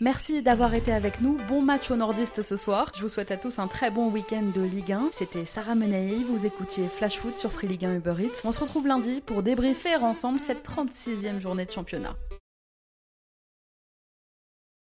Merci 0.00 0.42
d'avoir 0.42 0.74
été 0.74 0.92
avec 0.92 1.20
nous. 1.20 1.38
Bon 1.48 1.62
match 1.62 1.90
aux 1.92 1.96
nordistes 1.96 2.42
ce 2.42 2.56
soir. 2.56 2.90
Je 2.96 3.02
vous 3.02 3.08
souhaite 3.08 3.30
à 3.30 3.36
tous 3.36 3.60
un 3.60 3.68
très 3.68 3.90
bon 3.90 4.10
week-end 4.10 4.42
de 4.54 4.62
Ligue 4.62 4.92
1. 4.92 5.10
C'était 5.12 5.44
Sarah 5.44 5.76
Menei. 5.76 6.16
Vous 6.28 6.46
écoutiez 6.46 6.88
Flash 6.88 7.18
Foot 7.18 7.36
sur 7.36 7.52
Free 7.52 7.68
Ligue 7.68 7.84
1 7.84 7.94
Uber 7.96 8.14
Eats. 8.18 8.40
On 8.44 8.50
se 8.50 8.58
retrouve 8.58 8.88
lundi 8.88 9.22
pour 9.24 9.44
débriefer 9.44 9.94
ensemble 9.96 10.40
cette 10.40 10.66
36e 10.68 11.40
journée 11.40 11.64
de 11.64 11.70
championnat. 11.70 12.16